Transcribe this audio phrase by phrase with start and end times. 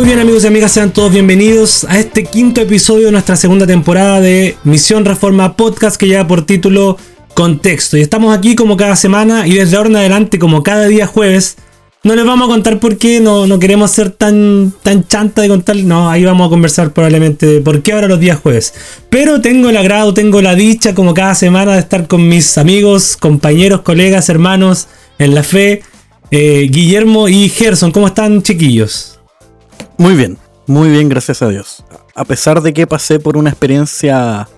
[0.00, 3.66] Muy bien amigos y amigas, sean todos bienvenidos a este quinto episodio de nuestra segunda
[3.66, 6.96] temporada de Misión Reforma Podcast que lleva por título
[7.34, 7.98] Contexto.
[7.98, 11.58] Y estamos aquí como cada semana y desde ahora en adelante como cada día jueves.
[12.02, 15.48] No les vamos a contar por qué, no, no queremos ser tan, tan chanta de
[15.48, 18.72] contar, no, ahí vamos a conversar probablemente de por qué ahora los días jueves.
[19.10, 23.18] Pero tengo el agrado, tengo la dicha como cada semana de estar con mis amigos,
[23.18, 25.82] compañeros, colegas, hermanos en la fe,
[26.30, 27.92] eh, Guillermo y Gerson.
[27.92, 29.19] ¿Cómo están chiquillos?
[30.00, 31.84] Muy bien, muy bien, gracias a Dios.
[32.14, 34.48] A pesar de que pasé por una experiencia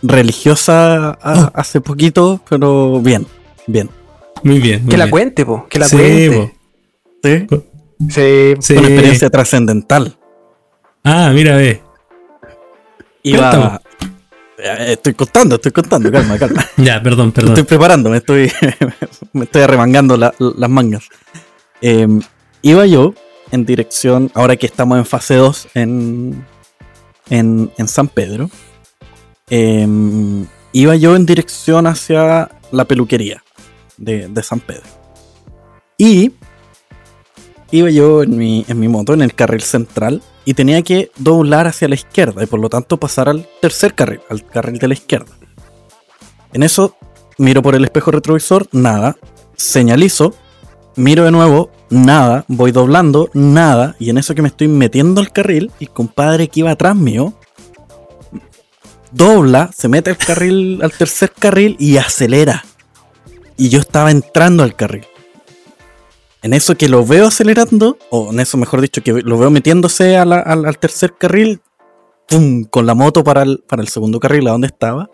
[0.00, 1.50] religiosa Oh.
[1.54, 3.26] hace poquito, pero bien,
[3.66, 3.90] bien.
[4.44, 4.82] Muy bien.
[4.82, 5.10] muy Que la bien.
[5.10, 6.30] cuente, po, que la Sí, cuente.
[6.30, 6.50] po.
[7.22, 7.46] ¿Sí?
[8.10, 8.54] Sí.
[8.60, 8.72] Sí.
[8.76, 10.16] Una experiencia trascendental.
[11.02, 11.82] Ah, mira, ve.
[13.24, 13.82] Iba.
[14.56, 16.64] Eh, Estoy contando, estoy contando, calma, calma.
[16.76, 17.50] Ya, perdón, perdón.
[17.54, 18.52] Estoy preparando, me estoy,
[19.32, 21.08] me estoy arremangando la- las mangas.
[21.82, 22.06] Eh,
[22.62, 23.14] iba yo
[23.50, 26.46] en dirección, ahora que estamos en fase 2 en,
[27.28, 28.50] en, en San Pedro,
[29.48, 29.86] eh,
[30.72, 33.42] iba yo en dirección hacia la peluquería
[33.96, 34.84] de, de San Pedro.
[35.98, 36.32] Y
[37.70, 41.66] iba yo en mi, en mi moto, en el carril central, y tenía que doblar
[41.66, 44.94] hacia la izquierda y por lo tanto pasar al tercer carril, al carril de la
[44.94, 45.32] izquierda.
[46.52, 46.96] En eso
[47.38, 49.16] miro por el espejo retrovisor, nada.
[49.56, 50.34] Señalizo,
[51.00, 52.44] miro de nuevo, nada.
[52.48, 53.96] Voy doblando, nada.
[53.98, 57.34] Y en eso que me estoy metiendo al carril, el compadre que iba atrás mío
[59.12, 62.64] dobla, se mete al carril, al tercer carril y acelera.
[63.56, 65.04] Y yo estaba entrando al carril.
[66.42, 70.16] En eso que lo veo acelerando, o en eso mejor dicho, que lo veo metiéndose
[70.16, 71.60] a la- al, al tercer carril,
[72.28, 72.64] ¡pum!
[72.64, 75.10] con la moto para el, para el segundo carril, a donde estaba.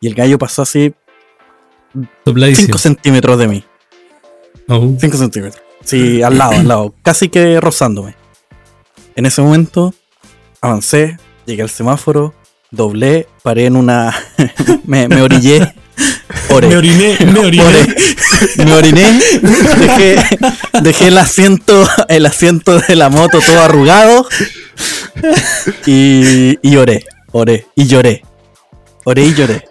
[0.00, 0.94] Y el gallo pasó así
[2.24, 2.66] Sopladísimo.
[2.66, 3.64] 5 centímetros de mí.
[4.68, 4.94] Oh.
[4.98, 5.62] 5 centímetros.
[5.84, 6.94] Sí, al lado, al lado.
[7.02, 8.14] Casi que rozándome.
[9.16, 9.94] En ese momento
[10.60, 11.16] avancé,
[11.46, 12.34] llegué al semáforo,
[12.70, 14.14] doblé, paré en una.
[14.84, 15.74] me, me orillé.
[16.50, 16.68] Oré.
[16.68, 17.64] Me oriné, me oriné.
[17.64, 17.94] Oré.
[18.64, 19.18] Me oriné.
[19.80, 20.16] Dejé,
[20.82, 24.26] dejé el asiento, el asiento de la moto todo arrugado.
[25.86, 27.04] Y, y oré.
[27.32, 27.66] Oré.
[27.74, 28.22] Y lloré.
[29.04, 29.67] Oré y lloré.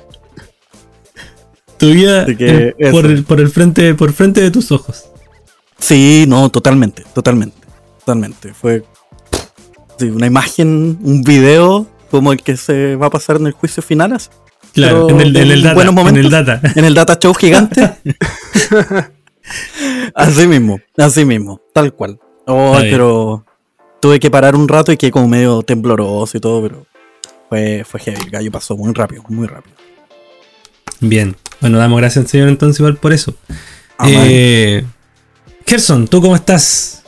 [1.77, 5.05] Tu vida que en- por, el, por el frente, por frente de tus ojos.
[5.79, 7.55] Sí, no, totalmente, totalmente,
[7.99, 8.53] totalmente.
[8.53, 8.83] Fue
[9.99, 13.83] sí, una imagen, un video como el que se va a pasar en el juicio
[13.83, 14.29] final, así,
[14.73, 15.75] Claro, en el, en en el data.
[15.75, 16.23] buenos En momentos.
[16.25, 16.61] el data.
[16.75, 17.91] en el data show gigante.
[20.15, 22.19] así mismo, así mismo, tal cual.
[22.45, 23.45] Oh, pero
[23.99, 26.85] tuve que parar un rato y quedé como medio tembloroso y todo, pero
[27.49, 28.21] fue, fue heavy.
[28.23, 29.75] El gallo pasó muy rápido, muy rápido.
[30.99, 31.35] Bien.
[31.61, 33.33] Bueno, damos gracias al Señor entonces igual por eso.
[34.05, 34.83] Eh,
[35.65, 37.03] Gerson, ¿tú cómo estás?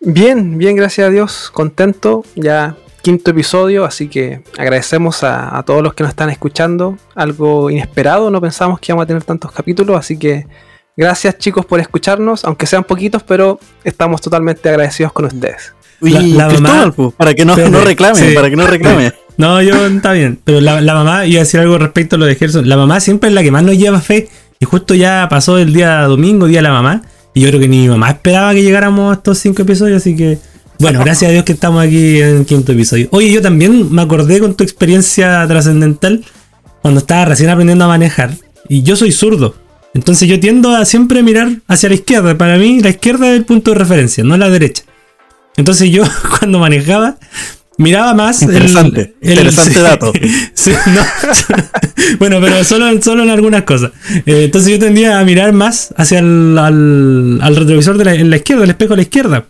[0.00, 1.50] Bien, bien, gracias a Dios.
[1.52, 2.24] Contento.
[2.34, 6.96] Ya quinto episodio, así que agradecemos a, a todos los que nos están escuchando.
[7.14, 10.46] Algo inesperado, no pensamos que íbamos a tener tantos capítulos, así que
[10.96, 15.74] gracias chicos por escucharnos, aunque sean poquitos, pero estamos totalmente agradecidos con ustedes.
[16.00, 18.34] Uy, la- la Cristóbal, mamá- para que no, Espérate, no reclame, sí.
[18.34, 19.12] para que no reclame.
[19.36, 20.38] No, yo está bien.
[20.44, 22.68] Pero la, mamá, iba a decir algo respecto a lo de Gerson.
[22.68, 24.28] La mamá siempre es la que más nos lleva fe.
[24.60, 27.02] Y justo ya pasó el día domingo, día de la mamá.
[27.34, 30.02] Y yo creo que ni mi mamá esperaba que llegáramos a estos cinco episodios.
[30.02, 30.38] Así que,
[30.78, 33.08] bueno, gracias a Dios que estamos aquí en el quinto episodio.
[33.10, 36.24] Oye, yo también me acordé con tu experiencia trascendental
[36.82, 38.32] cuando estaba recién aprendiendo a manejar.
[38.68, 39.56] Y yo soy zurdo.
[39.94, 42.36] Entonces yo tiendo a siempre mirar hacia la izquierda.
[42.36, 44.84] Para mí, la izquierda es el punto de referencia, no la derecha.
[45.56, 46.04] Entonces yo
[46.38, 47.16] cuando manejaba
[47.82, 50.12] miraba más el- Interesante, el, interesante sí, dato.
[50.54, 51.02] sí, no,
[52.18, 53.90] bueno, pero solo, en- solo en algunas cosas.
[54.26, 58.30] Eh, entonces yo tendía a mirar más hacia el al, al retrovisor de la, en
[58.30, 59.44] la izquierda, el espejo a la izquierda.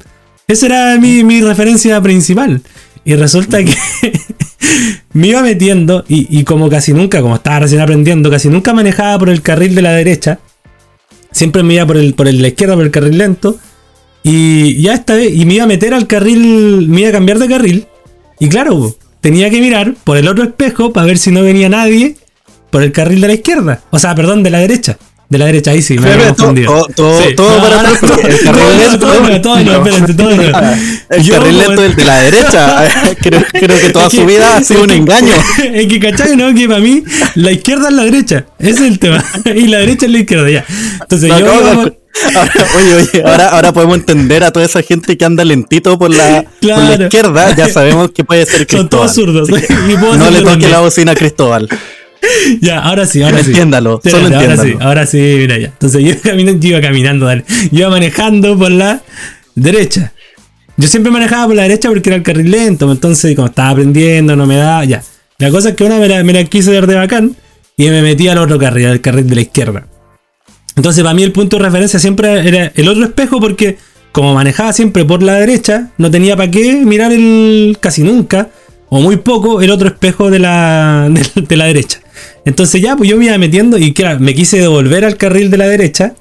[0.49, 2.61] Esa era mi, mi referencia principal.
[3.05, 3.75] Y resulta que
[5.13, 9.19] me iba metiendo y, y como casi nunca, como estaba recién aprendiendo, casi nunca manejaba
[9.19, 10.39] por el carril de la derecha.
[11.33, 13.59] Siempre me iba por el, por el- la izquierda, por el carril lento.
[14.23, 17.39] Y ya esta vez, y me iba a meter al carril, me iba a cambiar
[17.41, 17.87] de carril.
[18.43, 22.17] Y claro, tenía que mirar por el otro espejo para ver si no venía nadie
[22.71, 23.81] por el carril de la izquierda.
[23.93, 24.99] O sea, perdón, de la derecha.
[25.29, 26.89] De la derecha, ahí sí, me había confundido.
[26.97, 28.99] todo, para atrás, el carril lento.
[28.99, 30.31] todo espérate, todo.
[31.11, 32.89] El carril lento el de la derecha.
[33.21, 35.35] creo, creo que toda su vida ha sido un engaño.
[35.59, 36.37] Es que, ¿cachai?
[36.37, 37.05] No, que para mí
[37.37, 38.47] la izquierda es la derecha.
[38.59, 39.25] Ese es el tema.
[39.55, 40.65] Y la derecha es la izquierda, ya.
[41.01, 42.02] Entonces yo.
[42.13, 45.25] ¿Cómo iba- se- Ahora, oye, oye, ahora, ahora podemos entender a toda esa gente que
[45.25, 47.55] anda lentito por la, por la izquierda.
[47.57, 48.89] Ya sabemos que puede ser Son Cristóbal.
[48.89, 49.49] todos zurdos.
[50.19, 51.69] No le toque la bocina a Cristóbal.
[52.61, 53.51] Ya, ahora sí, ahora sí.
[53.51, 55.67] Entiéndalo, solo ahora sí, ahora sí, mira ya.
[55.67, 57.45] Entonces yo, iba caminando, yo iba caminando, dale.
[57.73, 59.01] Yo iba manejando por la
[59.57, 60.13] derecha.
[60.77, 64.37] yo siempre manejaba por la derecha porque era el carril lento, entonces como estaba aprendiendo,
[64.37, 65.03] no me da, ya.
[65.39, 67.35] La cosa es que una me la, me la quise ver de bacán
[67.77, 69.87] y me metí al otro carril, al carril de la izquierda.
[70.77, 73.79] Entonces para mí el punto de referencia siempre era el otro espejo porque
[74.13, 78.51] como manejaba siempre por la derecha, no tenía para qué mirar el casi nunca
[78.89, 82.01] o muy poco el otro espejo de la, de, de la derecha.
[82.45, 85.57] Entonces ya, pues yo me iba metiendo y claro, me quise devolver al carril de
[85.57, 86.15] la derecha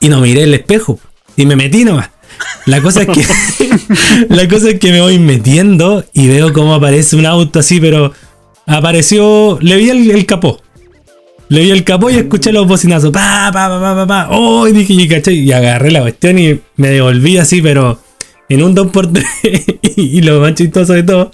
[0.00, 0.98] y no miré el espejo
[1.36, 2.10] y me metí nomás.
[2.66, 3.24] La cosa es que
[4.28, 8.12] la cosa es que me voy metiendo y veo cómo aparece un auto así, pero
[8.66, 10.60] apareció, le vi el, el capó.
[11.48, 13.10] Le vi el capó y escuché los bocinazos.
[13.10, 14.28] Pa, pa, pa, pa, pa, pa.
[14.30, 18.00] Oh, y dije, y, caché, y agarré la cuestión y me devolví así, pero
[18.48, 19.80] en un 2x3.
[19.96, 21.30] y lo más chistoso de todo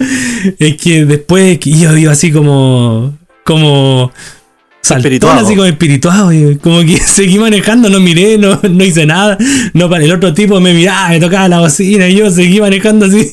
[0.59, 3.17] es que después yo iba así como.
[3.45, 4.13] como.
[4.83, 6.31] Saltón, así como espirituado,
[6.63, 9.37] como que seguí manejando, no miré, no, no hice nada.
[9.75, 13.05] No, para el otro tipo me miraba, me tocaba la bocina y yo seguí manejando
[13.07, 13.31] así.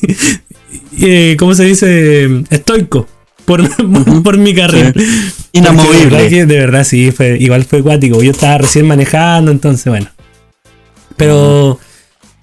[1.00, 2.28] eh, ¿Cómo se dice?
[2.50, 3.08] Estoico.
[3.48, 4.92] Por, por mi carril.
[5.52, 5.88] Inamovible.
[5.88, 8.22] Porque De verdad, que- de verdad, sí, fue, igual fue acuático.
[8.22, 10.08] Yo estaba recién manejando, entonces bueno.
[11.16, 11.80] Pero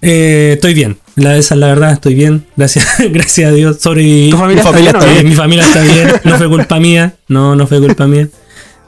[0.02, 0.98] eh, estoy bien.
[1.14, 2.44] La, esa es la verdad, estoy bien.
[2.56, 3.78] Gracias, gracias a Dios.
[3.80, 4.30] Sobreviví.
[4.30, 5.28] ¿Tu familia está familia bien o está bien.
[5.28, 6.08] Mi familia está bien.
[6.24, 7.14] No fue culpa mía.
[7.28, 8.28] No, no fue culpa mía.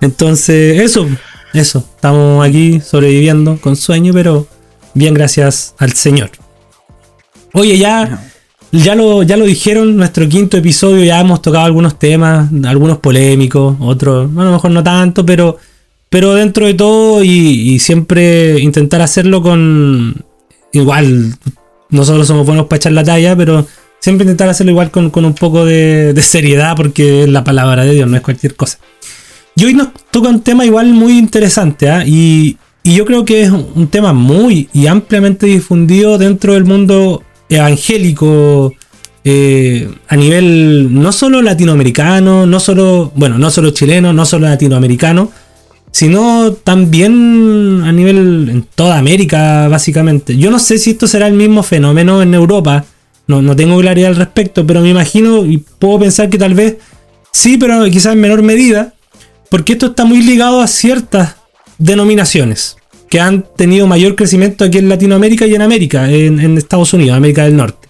[0.01, 1.09] Entonces, eso,
[1.55, 1.89] eso.
[1.95, 4.47] Estamos aquí sobreviviendo con sueño, pero
[4.95, 6.31] bien gracias al Señor.
[7.55, 8.28] Oye, ya,
[8.73, 13.77] ya lo, ya lo dijeron, nuestro quinto episodio ya hemos tocado algunos temas, algunos polémicos,
[13.81, 15.57] otros, bueno, a lo mejor no tanto, pero,
[16.11, 20.25] pero dentro de todo y, siempre intentar hacerlo con
[20.73, 21.35] igual,
[21.89, 23.67] nosotros somos buenos para echar la talla, pero
[24.01, 27.85] siempre intentar hacerlo igual con, con un poco de, de seriedad porque es la palabra
[27.85, 28.79] de Dios, no es cualquier cosa.
[29.57, 32.05] Y hoy nos toca un tema igual muy interesante, ¿ah?
[32.07, 37.23] y, y yo creo que es un tema muy y ampliamente difundido dentro del mundo
[37.49, 38.75] evangélico
[39.31, 45.31] eh, a nivel no solo latinoamericano, no solo, bueno, no solo chileno, no solo latinoamericano,
[45.93, 50.39] sino también a nivel en toda América, básicamente.
[50.39, 52.87] Yo no sé si esto será el mismo fenómeno en Europa,
[53.27, 56.79] no, no tengo claridad al respecto, pero me imagino y puedo pensar que tal vez
[57.31, 58.95] sí, pero quizás en menor medida,
[59.51, 61.37] porque esto está muy ligado a ciertas
[61.77, 62.78] denominaciones
[63.09, 67.45] que han tenido mayor crecimiento aquí en Latinoamérica y en América, en, Estados Unidos, América
[67.45, 67.89] del Norte.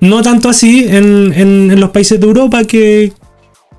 [0.00, 3.12] No tanto así en, los países de Europa que,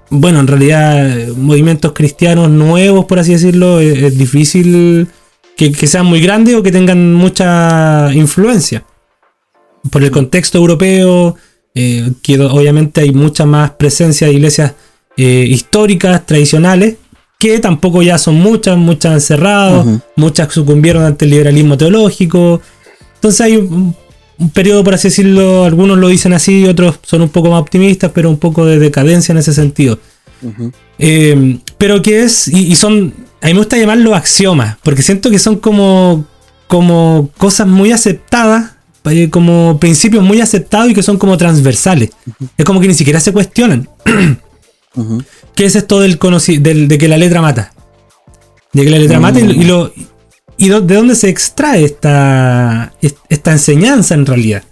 [0.09, 5.07] bueno, en realidad eh, movimientos cristianos nuevos, por así decirlo, es, es difícil
[5.55, 8.83] que, sean muy grandes o que tengan mucha influencia.
[9.89, 11.35] Por el contexto europeo,
[11.75, 14.73] eh, que obviamente hay mucha más presencia de iglesias
[15.17, 16.95] eh, históricas, tradicionales,
[17.43, 22.61] que tampoco ya son muchas, muchas han cerrado, muchas sucumbieron ante el liberalismo teológico.
[23.15, 23.93] Entonces hay un,
[24.37, 28.11] un periodo, por así decirlo, algunos lo dicen así, otros son un poco más optimistas,
[28.13, 29.99] pero un poco de decadencia en ese sentido.
[30.99, 35.29] Eh, pero que es, y, y son, a mí me gusta llamarlo axiomas, porque siento
[35.29, 36.23] que son como,
[36.67, 38.71] como cosas muy aceptadas,
[39.03, 42.11] eh, como principios muy aceptados y que son como transversales.
[42.57, 43.89] Es como que ni siquiera se cuestionan.
[45.55, 46.19] ¿Qué es esto del,
[46.59, 47.73] del- de que la letra mata?
[48.71, 49.93] De que la letra mata y, lo- y lo,
[50.57, 54.63] y do- de dónde se extrae esta, est- esta enseñanza en realidad.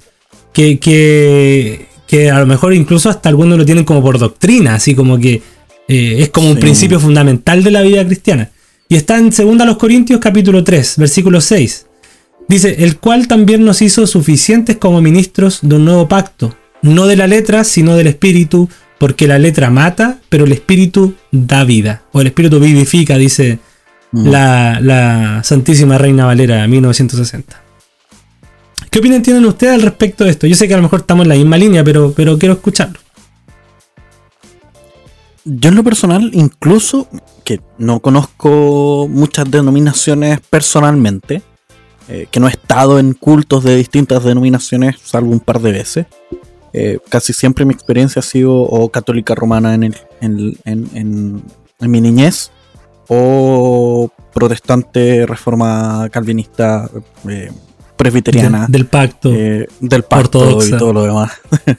[0.53, 4.93] Que, que, que a lo mejor incluso hasta algunos lo tienen como por doctrina, así
[4.95, 5.41] como que
[5.87, 8.51] eh, es como un principio fundamental de la vida cristiana.
[8.89, 11.85] Y está en 2 los Corintios capítulo 3, versículo 6.
[12.49, 17.15] Dice, el cual también nos hizo suficientes como ministros de un nuevo pacto, no de
[17.15, 18.67] la letra, sino del espíritu,
[19.01, 22.03] porque la letra mata, pero el espíritu da vida.
[22.11, 23.59] O el espíritu vivifica, dice
[24.11, 24.27] Mm.
[24.27, 27.61] la, la Santísima Reina Valera 1960.
[28.89, 30.47] ¿Qué opinión tienen ustedes al respecto de esto?
[30.47, 32.99] Yo sé que a lo mejor estamos en la misma línea, pero, pero quiero escucharlo.
[35.45, 37.07] Yo en lo personal, incluso
[37.45, 41.41] que no conozco muchas denominaciones personalmente,
[42.09, 46.05] eh, que no he estado en cultos de distintas denominaciones, salvo un par de veces.
[46.73, 50.89] Eh, casi siempre mi experiencia ha sido o católica romana en, el, en, en-
[51.79, 52.51] en- mi niñez,
[53.07, 56.89] o protestante, reforma calvinista,
[57.27, 57.51] eh,
[57.97, 59.29] presbiteriana De- del pacto.
[59.33, 60.75] eh, del pacto Ortodoxa.
[60.75, 61.31] y todo lo demás.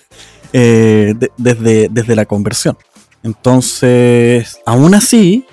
[0.54, 2.76] Eh, de- desde, desde la conversión.
[3.22, 5.46] Entonces, aún así,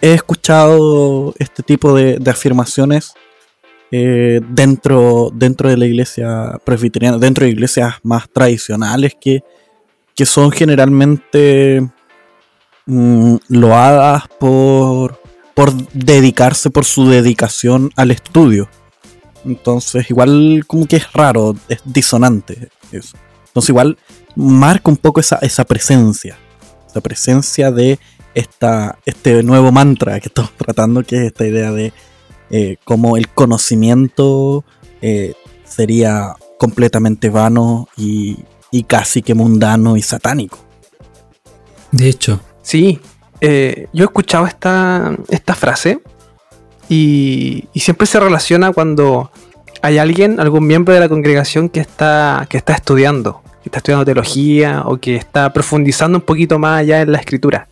[0.00, 3.12] he escuchado este tipo de, de afirmaciones
[3.92, 9.42] eh, dentro, dentro de la iglesia presbiteriana, dentro de iglesias más tradicionales que,
[10.14, 11.88] que son generalmente
[12.86, 15.20] mm, loadas por,
[15.54, 18.68] por dedicarse, por su dedicación al estudio.
[19.44, 23.16] Entonces, igual como que es raro, es disonante eso.
[23.48, 23.98] Entonces, igual
[24.36, 26.38] marca un poco esa, esa presencia.
[26.86, 27.98] Esa presencia de
[28.34, 31.92] esta, este nuevo mantra que estamos tratando, que es esta idea de
[32.50, 34.64] eh, cómo el conocimiento
[35.02, 38.38] eh, sería completamente vano y,
[38.70, 40.58] y casi que mundano y satánico.
[41.92, 42.40] De hecho.
[42.62, 43.00] Sí,
[43.40, 46.00] eh, yo he escuchado esta, esta frase
[46.88, 49.30] y, y siempre se relaciona cuando
[49.82, 54.04] hay alguien, algún miembro de la congregación que está, que está estudiando, que está estudiando
[54.04, 57.68] teología o que está profundizando un poquito más allá en la escritura.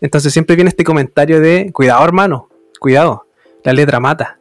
[0.00, 3.26] Entonces siempre viene este comentario de, cuidado hermano, cuidado,
[3.64, 4.38] la letra mata.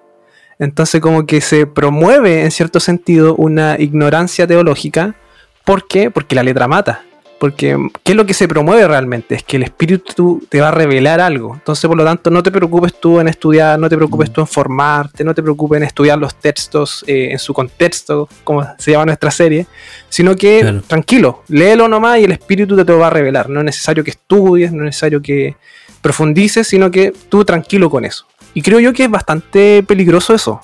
[0.59, 5.15] Entonces como que se promueve en cierto sentido una ignorancia teológica.
[5.63, 6.09] ¿Por qué?
[6.09, 7.03] Porque la letra mata.
[7.39, 9.35] Porque, ¿qué es lo que se promueve realmente?
[9.35, 11.53] Es que el espíritu te va a revelar algo.
[11.53, 14.47] Entonces, por lo tanto, no te preocupes tú en estudiar, no te preocupes tú en
[14.47, 19.05] formarte, no te preocupes en estudiar los textos eh, en su contexto, como se llama
[19.05, 19.67] nuestra serie,
[20.09, 20.81] sino que Claro.
[20.87, 23.51] tranquilo, léelo nomás y el espíritu te lo va a revelar.
[23.51, 25.55] No es necesario que estudies, no es necesario que
[26.01, 28.25] profundices, sino que tú tranquilo con eso.
[28.53, 30.61] Y creo yo que es bastante peligroso eso,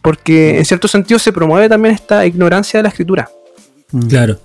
[0.00, 3.28] porque en cierto sentido se promueve también esta ignorancia de la escritura.
[3.92, 4.06] Mm.
[4.06, 4.38] Claro.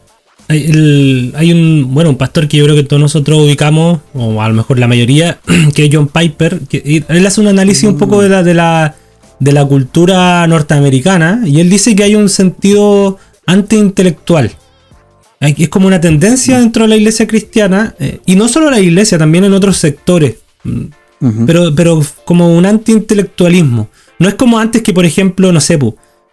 [0.49, 4.41] Hay, el- hay un, bueno, un pastor que yo creo que todos nosotros ubicamos, o
[4.41, 5.39] a lo mejor la mayoría,
[5.75, 8.95] que es John Piper, que él hace un análisis un poco de la, de la,
[9.39, 14.51] de la cultura norteamericana, y él dice que hay un sentido antiintelectual.
[15.39, 19.17] Es como una tendencia dentro de la iglesia cristiana, eh, y no solo la iglesia,
[19.19, 20.37] también en otros sectores.
[21.47, 23.89] Pero, pero como un anti-intelectualismo.
[24.19, 25.79] No es como antes que, por ejemplo, no sé,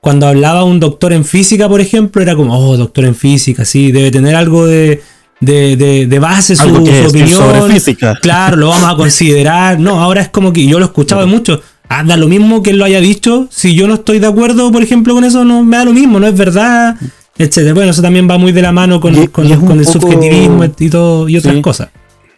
[0.00, 3.92] cuando hablaba un doctor en física, por ejemplo, era como, oh, doctor en física, sí,
[3.92, 5.02] debe tener algo de,
[5.40, 7.10] de, de- de base su, opinión.
[7.28, 8.14] sobre física.
[8.20, 9.78] Claro, lo vamos a considerar.
[9.80, 11.60] No, ahora es como que yo lo escuchaba mucho.
[11.88, 13.46] Ah, da lo mismo que él lo haya dicho.
[13.50, 16.18] Si yo no estoy de acuerdo, por ejemplo, con eso, no me da lo mismo,
[16.20, 16.96] no es verdad,
[17.38, 17.74] etcétera.
[17.74, 20.64] Bueno, eso también va muy de la mano con, Y- con- y el poco- subjetivismo
[20.78, 21.62] y todo y otras Sí.
[21.62, 21.88] cosas.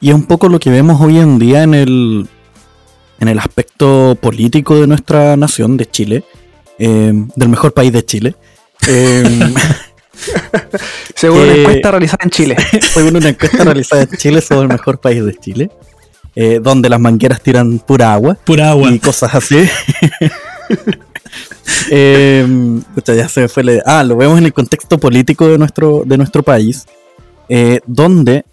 [0.01, 2.27] Y es un poco lo que vemos hoy en día en el,
[3.21, 6.25] en el aspecto político de nuestra nación, de Chile,
[6.79, 8.35] eh, del mejor país de Chile.
[8.87, 9.25] Eh,
[11.15, 12.57] Según una Que- encuesta realizada en Chile.
[12.95, 15.71] según una encuesta realizada en Chile, somos el mejor país de Chile,
[16.35, 18.91] eh, donde las mangueras tiran pura agua Pura agua.
[18.91, 19.69] y cosas así.
[21.91, 22.47] Eh,
[23.07, 23.83] ya se me fue la idea.
[23.87, 26.87] Ah, lo vemos en el contexto político de nuestro, de nuestro país,
[27.49, 28.45] eh, donde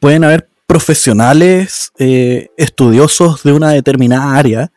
[0.00, 4.70] pueden haber profesionales eh, estudiosos de una determinada área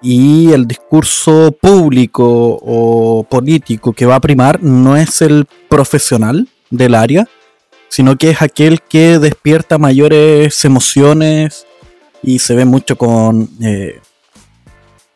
[0.00, 6.94] y el discurso público o político que va a primar no es el profesional del
[6.94, 7.26] área,
[7.88, 11.66] sino que es aquel que despierta mayores emociones
[12.22, 13.50] y se ve mucho con...
[13.60, 14.00] eh,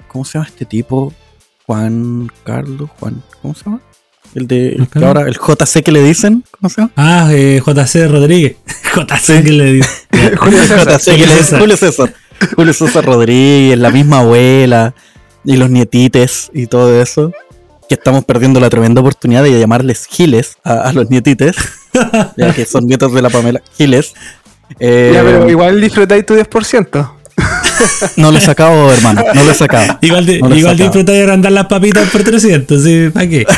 [0.08, 1.12] ¿Cómo se llama este tipo?
[1.66, 3.80] Juan Carlos, Juan, ¿cómo se llama?
[4.36, 5.08] El de el que Carlos?
[5.08, 6.92] ahora, el JC que le dicen, ¿cómo se llama?
[6.96, 8.56] Ah, eh, JC Rodríguez.
[8.94, 9.90] JC que le dice.
[10.38, 10.98] Julio César.
[11.00, 11.60] JC que le dicen César.
[11.60, 12.14] Julio César.
[12.54, 14.94] Julio César Rodríguez, la misma abuela
[15.44, 17.32] y los nietites y todo eso.
[17.88, 21.56] Que estamos perdiendo la tremenda oportunidad de llamarles Giles a, a los nietites,
[22.36, 24.12] ya que son nietos de la Pamela Giles.
[24.80, 27.10] Eh, Ya, pero igual disfrutáis tu 10%.
[28.16, 29.98] No lo he sacado, hermano, no lo he sacado.
[30.02, 33.10] Igual, de, No igual disfruta de agrandar las papitas por 300, ¿sí?
[33.12, 33.46] ¿Para qué?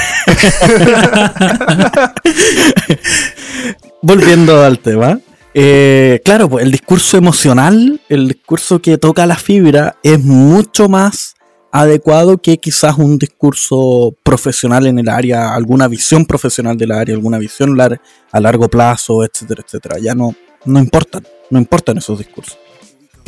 [4.02, 5.18] Volviendo al tema.
[5.54, 11.34] eh, claro, pues el discurso emocional, el discurso que toca la fibra, es mucho más
[11.72, 17.38] adecuado que quizás un discurso profesional en el área, alguna visión profesional del área, alguna
[17.38, 18.00] visión lar-
[18.32, 19.96] a largo plazo, etcétera, etcétera.
[20.00, 20.34] Ya no,
[20.64, 22.56] no importan, no importan esos discursos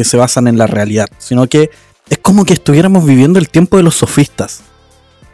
[0.00, 1.68] que se basan en la realidad, sino que
[2.08, 4.62] es como que estuviéramos viviendo el tiempo de los sofistas,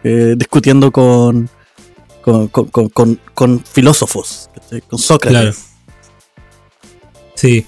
[0.02, 1.48] eh, discutiendo con,
[2.20, 4.50] con, filósofos,
[4.88, 5.66] con Sócrates.
[7.36, 7.64] Sí.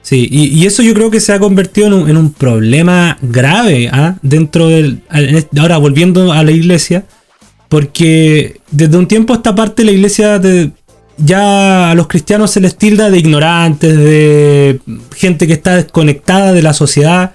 [0.00, 4.16] Sí, y, eso yo creo que se ha convertido en un, problema grave ¿ah?
[4.22, 5.02] dentro del.
[5.58, 7.04] Ahora, volviendo a la iglesia,
[7.68, 10.72] porque desde un tiempo a esta parte la iglesia de-
[11.24, 14.80] ya a los cristianos se les tilda de ignorantes, de
[15.16, 17.32] gente que está desconectada de la sociedad,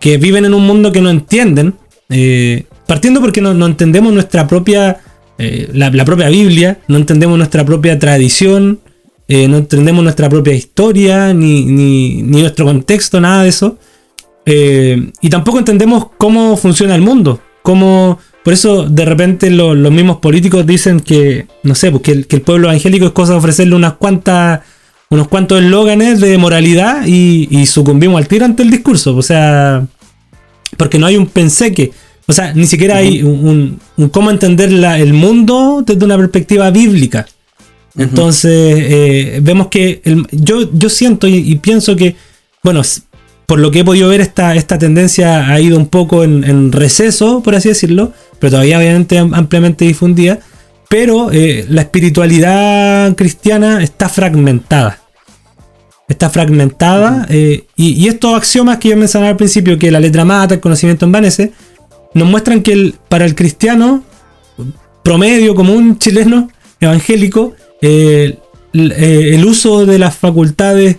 [0.00, 1.74] que viven en un mundo que no entienden,
[2.10, 4.98] eh, partiendo porque no, entendemos nuestra propia,
[5.38, 8.80] eh, la, propia Biblia, no entendemos nuestra propia tradición,
[9.28, 13.78] eh, no entendemos nuestra propia historia, ni, ni- ni nuestro contexto, nada de eso.
[15.20, 17.38] Y tampoco entendemos cómo funciona el mundo.
[17.62, 18.18] Cómo,
[18.48, 22.26] por eso de repente lo- los mismos políticos dicen que, no sé, pues que el,
[22.26, 24.60] que el pueblo evangélico es cosa de ofrecerle unas cuantas,
[25.10, 29.14] unos cuantos eslóganes de moralidad y, y sucumbimos al tiro ante el discurso.
[29.14, 29.86] O sea,
[30.78, 31.90] porque no hay un pensé que
[32.26, 36.70] O sea, ni siquiera hay un, un, cómo entender la, el mundo desde una perspectiva
[36.70, 37.26] bíblica.
[37.98, 40.00] Entonces, eh, vemos que
[40.32, 42.16] yo, yo siento y, pienso que,
[42.62, 42.80] bueno,
[43.48, 47.42] por lo que he podido ver, esta, esta tendencia ha ido un poco en, receso,
[47.42, 50.38] por así decirlo, pero todavía obviamente ampliamente difundida.
[50.90, 55.00] Pero eh, la espiritualidad cristiana está fragmentada.
[56.08, 57.26] Está fragmentada.
[57.30, 61.06] Eh, y, estos axiomas que yo mencionaba al principio, que la letra mata, el conocimiento
[61.06, 61.52] envanece,
[62.12, 64.04] nos muestran que el, para el cristiano
[65.02, 66.50] promedio, común, chileno,
[66.80, 68.38] evangélico, eh,
[68.74, 70.98] el, uso de las facultades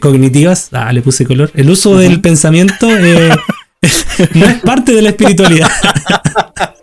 [0.00, 2.88] cognitivas, ah, le puse color, el uso del pensamiento
[4.34, 5.68] no es parte de la espiritualidad.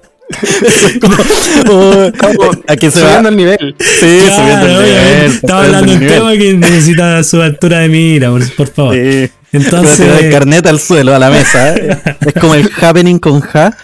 [2.67, 3.75] aquí se subiendo el nivel.
[3.79, 5.31] Sí, subiendo el nivel.
[5.31, 8.95] Estaba hablando de un tema que necesita su altura de mira, por, favor.
[8.95, 9.29] Sí.
[9.51, 10.23] Entonces.
[10.23, 11.75] el carnet al suelo, a la mesa.
[11.75, 11.97] ¿eh?
[12.25, 13.75] es como el happening con Ja.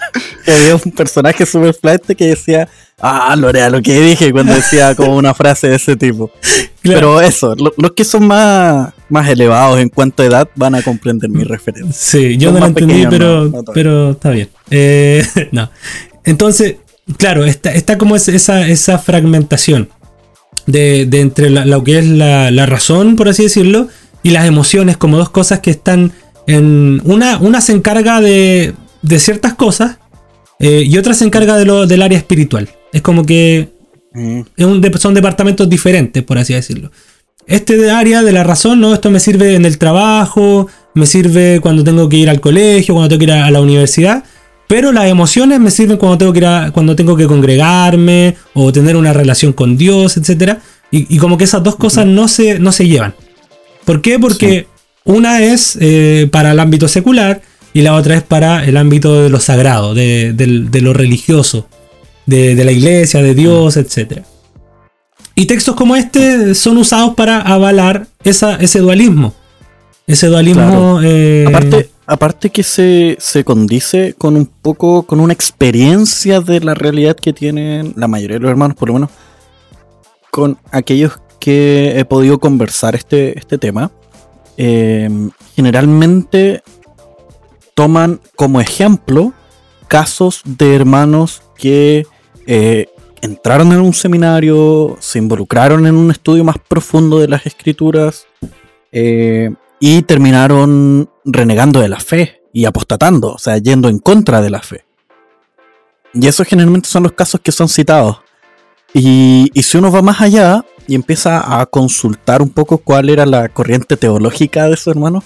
[0.46, 2.67] Que había un personaje super flight que decía.
[3.01, 6.32] Ah, Lorea, lo que dije cuando decía como una frase de ese tipo.
[6.82, 11.29] Pero eso, los que son más, más elevados en cuanto a edad van a comprender
[11.29, 11.93] mi referencia.
[11.93, 14.50] Sí, yo no lo entendí, pero, pero está bien.
[14.70, 15.70] Eh, no.
[16.24, 16.75] Entonces,
[17.17, 19.89] claro, está, está como esa, esa fragmentación
[20.65, 23.88] de, entre lo que es la, razón, por así decirlo,
[24.23, 26.11] y las emociones como dos cosas que están
[26.47, 27.01] en...
[27.05, 29.97] Una, una se encarga de, de ciertas cosas
[30.59, 32.69] eh, y otra se encarga de lo, del área espiritual.
[32.91, 33.69] Es como que
[34.13, 34.41] mm.
[34.97, 36.91] son departamentos diferentes, por así decirlo.
[37.45, 41.59] Este de área de la razón, no, esto me sirve en el trabajo, me sirve
[41.61, 44.23] cuando tengo que ir al colegio, cuando tengo que ir a la universidad.
[44.67, 48.95] Pero las emociones me sirven cuando tengo que, ir cuando tengo que congregarme o tener
[48.95, 50.59] una relación con Dios, etc.
[50.89, 53.15] Y, como que esas dos cosas no se, no se llevan.
[53.85, 54.19] ¿Por qué?
[54.19, 54.67] Porque
[55.03, 57.41] una es eh, para el ámbito secular
[57.73, 60.34] y la otra es para el ámbito de lo sagrado, de,
[60.81, 61.67] lo religioso,
[62.25, 64.21] de, la iglesia, de Dios, etc.
[65.36, 69.34] Y textos como este son usados para avalar esa, ese dualismo.
[70.05, 70.99] Ese dualismo.
[71.01, 76.75] Eh, Aparte, aparte que se, se condice con un poco, con una experiencia de la
[76.75, 79.10] realidad que tienen la mayoría de los hermanos, por lo menos
[80.34, 83.91] con aquellos que he podido conversar este, este tema,
[84.56, 86.63] em, generalmente
[87.75, 89.34] toman como ejemplo
[89.89, 92.08] casos de hermanos que
[92.47, 92.88] eh,
[93.21, 98.25] entraron en un seminario, se involucraron en un estudio más profundo de las escrituras,
[98.93, 104.49] eh, y terminaron renegando de la fe y apostatando, o sea, yendo en contra de
[104.49, 104.86] la fe.
[106.13, 108.21] Y esos generalmente son los casos que son citados.
[108.93, 113.50] Y, si uno va más allá y empieza a consultar un poco cuál era la
[113.50, 115.24] corriente teológica de esos hermanos,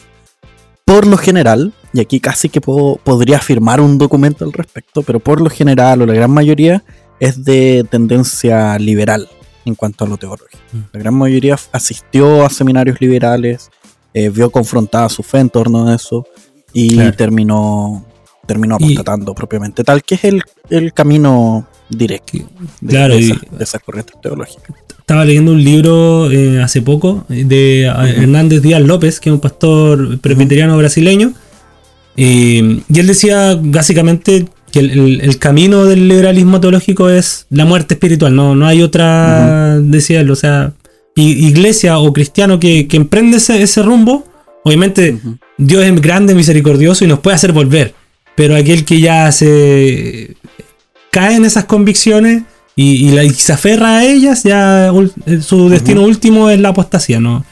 [0.86, 5.42] por lo general, y aquí casi que podría firmar un documento al respecto, pero por
[5.42, 6.84] lo general o la gran mayoría
[7.20, 9.28] es de tendencia liberal
[9.66, 10.58] en cuanto a lo teológico.
[10.72, 10.78] Mm.
[10.94, 13.70] La gran mayoría asistió a seminarios liberales,
[14.14, 16.26] eh, vio confrontada su fe en torno a eso
[16.72, 18.06] y terminó,
[18.46, 22.38] terminó apostatando propiamente tal, que es el, el camino directo
[22.82, 24.74] de, claro, de, esa, corriente teológica.
[25.00, 30.20] Estaba leyendo un libro eh, hace poco de Hernández Díaz López, que es un pastor
[30.20, 31.34] presbiteriano brasileño,
[32.16, 38.56] y él decía básicamente que el, camino del liberalismo teológico es la muerte espiritual, no,
[38.56, 40.74] no hay otra, decía él, o sea,
[41.16, 44.26] iglesia o cristiano que, emprende ese, rumbo,
[44.64, 45.20] obviamente
[45.58, 47.94] Dios es grande, misericordioso y nos puede hacer volver.
[48.36, 50.36] Pero aquel que ya se
[51.18, 52.44] cae en esas convicciones
[52.76, 54.92] y, se aferra a ellas, ya
[55.42, 57.44] su destino último es la apostasía, ¿no?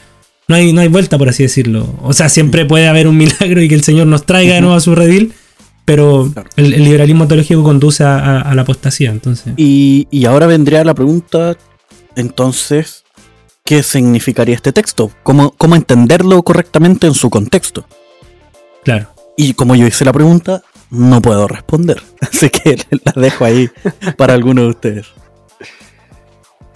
[0.46, 1.92] No hay, no hay vuelta, por así decirlo.
[2.00, 4.76] O sea, siempre puede haber un milagro y que el Señor nos traiga de nuevo
[4.76, 5.32] a su redil,
[5.84, 9.10] pero el, liberalismo teológico conduce a, la apostasía.
[9.10, 9.52] Entonces.
[9.56, 11.56] Y, y, ahora vendría la pregunta,
[12.14, 13.02] entonces,
[13.64, 17.84] qué significaría este texto, cómo, cómo entenderlo correctamente en su contexto.
[18.84, 19.12] Claro.
[19.36, 22.02] Y como yo hice la pregunta, no puedo responder.
[22.20, 23.70] Así que la dejo ahí
[24.16, 25.06] para alguno de ustedes.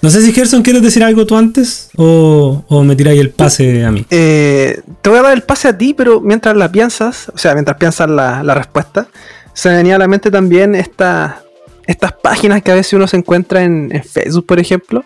[0.03, 3.85] No sé si Gerson quieres decir algo tú antes o, o me tiráis el pase
[3.85, 4.07] a mí.
[4.09, 7.53] Eh, te voy a dar el pase a ti, pero mientras la piensas, o sea,
[7.53, 9.09] mientras piensas la, respuesta,
[9.53, 11.43] se me venía a la mente también esta,
[11.87, 15.05] estas páginas que a veces uno se encuentra en, en Facebook, por ejemplo,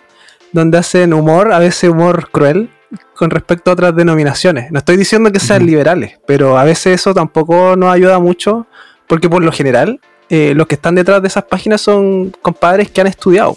[0.53, 2.71] donde hacen humor, a veces humor cruel,
[3.17, 4.71] con respecto a otras denominaciones.
[4.71, 8.67] No estoy diciendo que sean liberales, pero a veces eso tampoco nos ayuda mucho,
[9.07, 13.01] porque por lo general eh, los que están detrás de esas páginas son compadres que
[13.01, 13.57] han estudiado.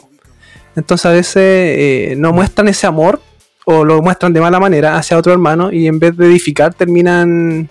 [0.76, 3.22] Entonces a veces eh, no muestran ese amor
[3.66, 7.70] o lo muestran de mala manera hacia otro hermano y en vez de edificar terminan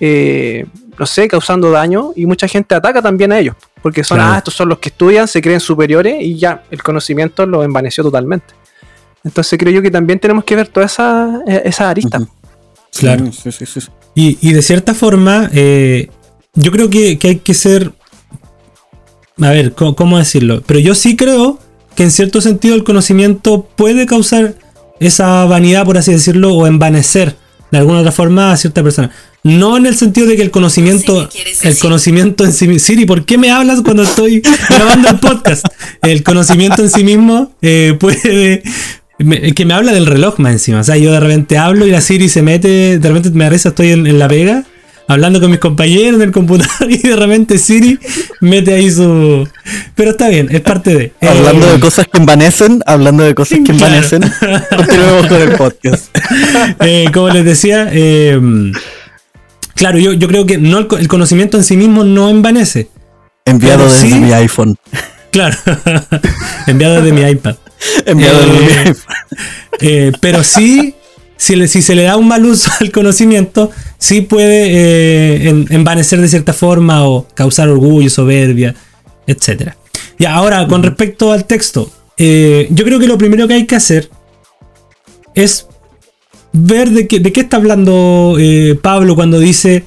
[0.00, 0.66] eh,
[0.98, 4.34] no sé, causando daño y mucha gente ataca también a ellos, porque son, Claro.
[4.34, 8.04] ah, estos son los que estudian, se creen superiores y ya el conocimiento los envaneció
[8.04, 8.54] totalmente.
[9.24, 12.18] Entonces creo yo que también tenemos que ver toda esa, eh, esa arista.
[12.18, 12.28] Ujú.
[12.96, 13.32] Claro.
[13.32, 13.88] Sí, sí, sí, sí.
[14.14, 16.10] Y, y de cierta forma, eh,
[16.54, 17.92] yo creo que, que hay que ser.
[19.40, 20.62] A ver, ¿cómo, cómo decirlo?
[20.66, 21.58] Pero yo sí creo
[21.96, 24.54] que en cierto sentido el conocimiento puede causar
[25.00, 27.36] esa vanidad, por así decirlo, o envanecer
[27.70, 29.10] de alguna otra forma a cierta persona.
[29.42, 31.82] No en el sentido de que el conocimiento, Siri, ¿quieres el decir?
[31.82, 32.86] conocimiento en sí mismo.
[32.86, 34.40] Siri, ¿por qué me hablas cuando estoy
[34.70, 35.66] grabando el podcast?
[36.00, 38.62] El conocimiento en sí mismo eh, puede.
[39.18, 40.80] me- que me habla del reloj más encima.
[40.80, 43.70] O sea, yo de repente hablo y la Siri se mete, de repente me reza,
[43.70, 44.64] estoy en, en la pega,
[45.08, 47.98] hablando con mis compañeros en el computador y de repente Siri
[48.40, 49.48] mete ahí su.
[49.94, 51.12] Pero está bien, es parte de.
[51.28, 53.86] Hablando Eh, de cosas que envanecen, hablando de cosas que Claro.
[53.94, 54.22] envanecen,
[54.76, 56.04] continuemos con el podcast.
[56.80, 58.40] eh, como les decía, eh,
[59.74, 62.88] claro, yo, yo creo que no el, co- el conocimiento en sí mismo no envanece.
[63.44, 64.76] Enviado desde sí- mi iPhone.
[65.30, 65.56] Claro,
[66.66, 67.56] enviado desde mi iPad.
[68.06, 69.14] Enviado desde mi Eh, iPhone.
[69.80, 70.94] Eh, pero sí,
[71.36, 73.70] si, le- si se le da un mal uso al conocimiento,
[74.04, 78.74] sí puede eh, en- envanecer de cierta forma o causar orgullo, soberbia,
[79.26, 79.72] etc.
[80.18, 83.76] Y ahora, con respecto al texto, eh, yo creo que lo primero que hay que
[83.76, 84.10] hacer
[85.34, 85.66] es
[86.52, 89.84] ver de qué, de qué está hablando eh, Pablo cuando dice,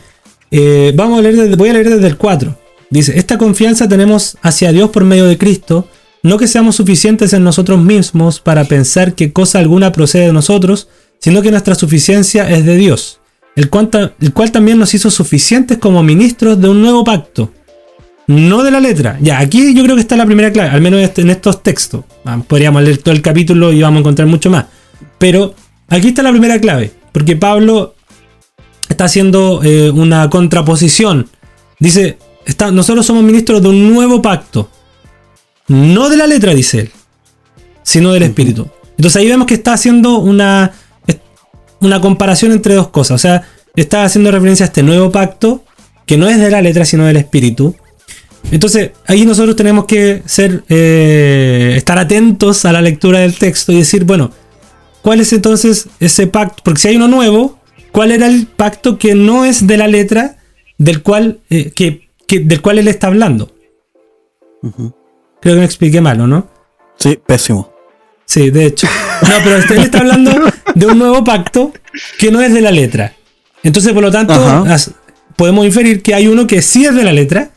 [0.52, 2.58] eh, vamos a leer desde, voy a leer desde el 4.
[2.90, 5.88] Dice, esta confianza tenemos hacia Dios por medio de Cristo,
[6.24, 10.90] no que seamos suficientes en nosotros mismos para pensar que cosa alguna procede de nosotros,
[11.20, 13.17] sino que nuestra suficiencia es de Dios,
[13.58, 17.52] el cual, ta- el cual también nos hizo suficientes como ministros de un nuevo pacto.
[18.28, 19.18] No de la letra.
[19.22, 22.04] Ya, aquí yo creo que está la primera clave, al menos este- en estos textos.
[22.26, 24.66] Ah, Podríamos leer todo el capítulo y vamos a encontrar mucho más.
[25.18, 25.54] Pero
[25.90, 27.96] aquí está la primera clave, porque Pablo
[28.90, 31.28] está haciendo eh, una contraposición.
[31.80, 34.70] Dice, está, nosotros somos ministros de un nuevo pacto.
[35.68, 36.92] No de la letra, dice él,
[37.84, 38.68] sino del espíritu.
[38.98, 40.72] Entonces ahí vemos que está haciendo una,
[41.82, 43.16] una comparación entre dos cosas.
[43.16, 43.44] O sea,
[43.76, 45.64] está haciendo referencia a este nuevo pacto,
[46.06, 47.76] que no es de la letra, sino del espíritu.
[48.52, 53.78] Entonces, ahí nosotros tenemos que ser, eh, estar atentos a la lectura del texto y
[53.80, 54.32] decir, bueno,
[55.02, 56.62] ¿cuál es entonces ese pacto?
[56.64, 57.60] Porque si hay uno nuevo,
[57.92, 60.38] ¿cuál era el pacto que no es de la letra
[60.78, 63.52] del cual, eh, que, que- del cual él está hablando?
[64.62, 66.50] Creo que me expliqué mal, ¿o no?
[66.98, 67.72] Sí, pésimo.
[68.28, 68.88] Sí, de hecho.
[69.22, 70.32] No, pero él está hablando
[70.76, 71.74] de un nuevo pacto
[72.20, 73.14] que no es de la letra.
[73.64, 74.78] Entonces, por lo tanto, Ajá.
[75.36, 77.52] podemos inferir que hay uno que sí es de la letra,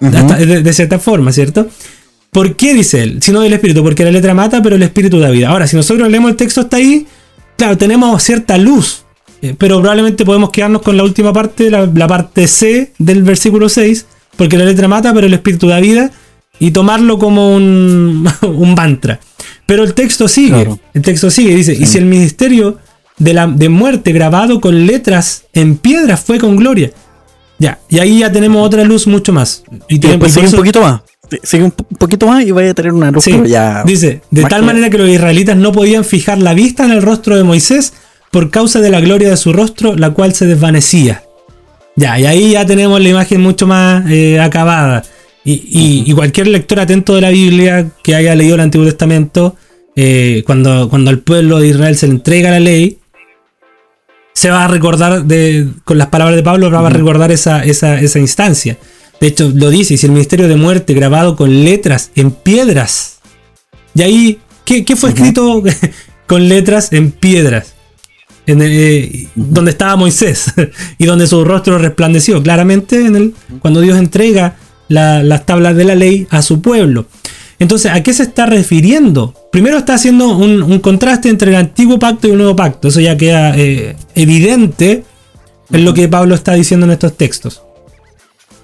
[0.00, 1.68] de, de cierta forma, ¿cierto?
[2.30, 3.22] ¿Por qué dice él?
[3.22, 5.50] Si no del espíritu, porque la letra mata, pero el espíritu da vida.
[5.50, 7.06] Ahora, si nosotros leemos el texto hasta ahí,
[7.56, 9.04] claro, tenemos cierta luz,
[9.42, 13.68] eh, pero probablemente podemos quedarnos con la última parte, la, la parte C del versículo
[13.68, 16.10] 6, porque la letra mata, pero el espíritu da vida,
[16.58, 19.20] y tomarlo como un, un mantra.
[19.68, 20.78] Pero el texto sigue, Claro.
[20.94, 22.78] el texto sigue, dice, y si el ministerio
[23.18, 26.90] de, la, de muerte grabado con letras en piedra fue con gloria.
[27.58, 29.62] Ya, y ahí ya tenemos otra luz mucho más.
[29.88, 31.00] Y, Y tenemos- sigue un poquito más.
[31.42, 33.82] Sigue un po- un poquito más y vaya a tener una luz, Sí, ya.
[33.84, 37.02] dice, de tal que- manera que los israelitas no podían fijar la vista en el
[37.02, 37.92] rostro de Moisés
[38.30, 41.24] por causa de la gloria de su rostro, la cual se desvanecía.
[41.96, 45.02] Ya, y ahí ya tenemos la imagen mucho más eh, acabada.
[45.44, 49.56] Y, y- y cualquier lector atento de la Biblia que haya leído el Antiguo Testamento,
[49.96, 52.98] eh, cuando, cuando al pueblo de Israel se le entrega la ley,
[54.34, 57.98] se va a recordar de, con las palabras de Pablo, va a recordar esa, esa,
[58.00, 58.78] esa instancia.
[59.20, 63.18] De hecho, lo dice, y si el ministerio de muerte grabado con letras en piedras.
[63.94, 65.62] Y ahí, ¿qué, qué fue escrito
[66.28, 67.74] con letras en piedras?
[68.46, 70.52] En el, eh, donde estaba Moisés
[70.98, 74.56] y donde su rostro resplandeció claramente en el, cuando Dios entrega
[74.88, 77.06] la- las tablas de la ley a su pueblo.
[77.60, 79.34] Entonces, ¿a qué se está refiriendo?
[79.50, 82.88] Primero está haciendo un, un contraste entre el antiguo pacto y el nuevo pacto.
[82.88, 85.02] Eso ya queda eh, evidente
[85.72, 87.62] en lo que Pablo está diciendo en estos textos.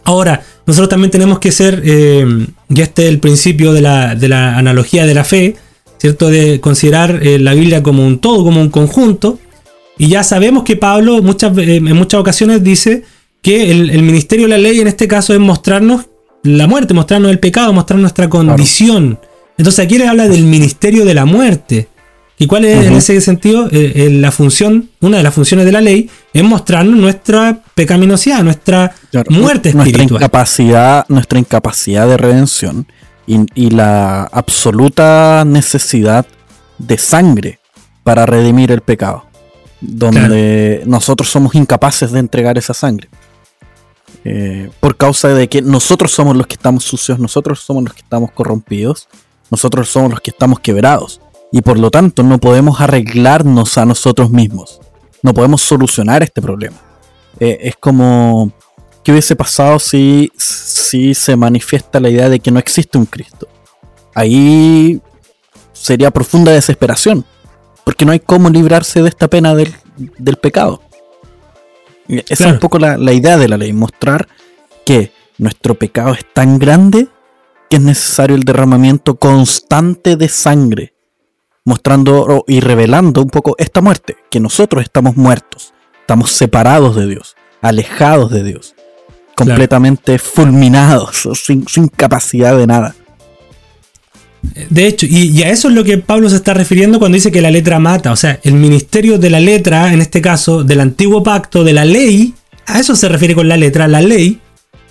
[0.04, 4.28] Ahora, nosotros también tenemos que ser, eh, y este es el principio de la, de
[4.28, 5.56] la analogía de la fe,
[5.98, 6.28] ¿cierto?
[6.30, 9.38] De considerar eh, la Biblia como un todo, como un conjunto.
[9.98, 13.02] Y ya sabemos que Pablo muchas, en muchas ocasiones dice
[13.42, 16.06] que el ministerio de la ley en este caso es mostrarnos
[16.44, 19.18] la muerte, mostrarnos el pecado, mostrar nuestra condición.
[19.57, 21.88] Entonces aquí le habla del ministerio de la muerte.
[22.38, 25.72] ¿Y cuál es en ese sentido eh, eh, la función, una de las funciones de
[25.72, 30.20] la ley, es mostrarnos nuestra pecaminosidad, nuestra Claro, muerte nuestra espiritual.
[30.20, 32.87] Incapacidad, nuestra incapacidad de redención
[33.26, 36.26] y, y la absoluta necesidad
[36.78, 37.61] de sangre
[38.02, 39.24] para redimir el pecado.
[39.80, 43.09] Donde nosotros somos incapaces de entregar esa sangre.
[44.24, 48.00] Eh, por causa de que nosotros somos los que estamos sucios, nosotros somos los que
[48.00, 49.08] estamos corrompidos,
[49.50, 51.20] nosotros somos los que estamos quebrados.
[51.52, 54.80] Y por lo tanto no podemos arreglarnos a nosotros mismos.
[55.22, 56.76] No podemos solucionar este problema.
[57.38, 58.50] Eh, es como,
[59.02, 63.46] ¿qué hubiese pasado si, si se manifiesta la idea de que no existe un Cristo?
[64.14, 65.00] Ahí
[65.72, 67.24] sería profunda desesperación,
[67.84, 69.74] porque no hay cómo librarse de esta pena del,
[70.18, 70.80] del pecado.
[72.08, 74.28] Esa es un poco la, la idea de la ley, mostrar
[74.84, 77.08] que nuestro pecado es tan grande
[77.68, 80.94] que es necesario el derramamiento constante de sangre,
[81.64, 87.36] mostrando y revelando un poco esta muerte, que nosotros estamos muertos, estamos separados de Dios,
[87.62, 88.74] alejados de Dios,
[89.34, 92.94] completamente fulminados, sin, sin capacidad de nada.
[94.70, 97.40] De hecho, y, a eso es lo que Pablo se está refiriendo cuando dice que
[97.40, 98.12] la letra mata.
[98.12, 101.85] O sea, el ministerio de la letra, en este caso, del antiguo pacto, de la
[101.85, 102.35] ley,
[102.66, 104.40] a eso se refiere con la letra, la ley,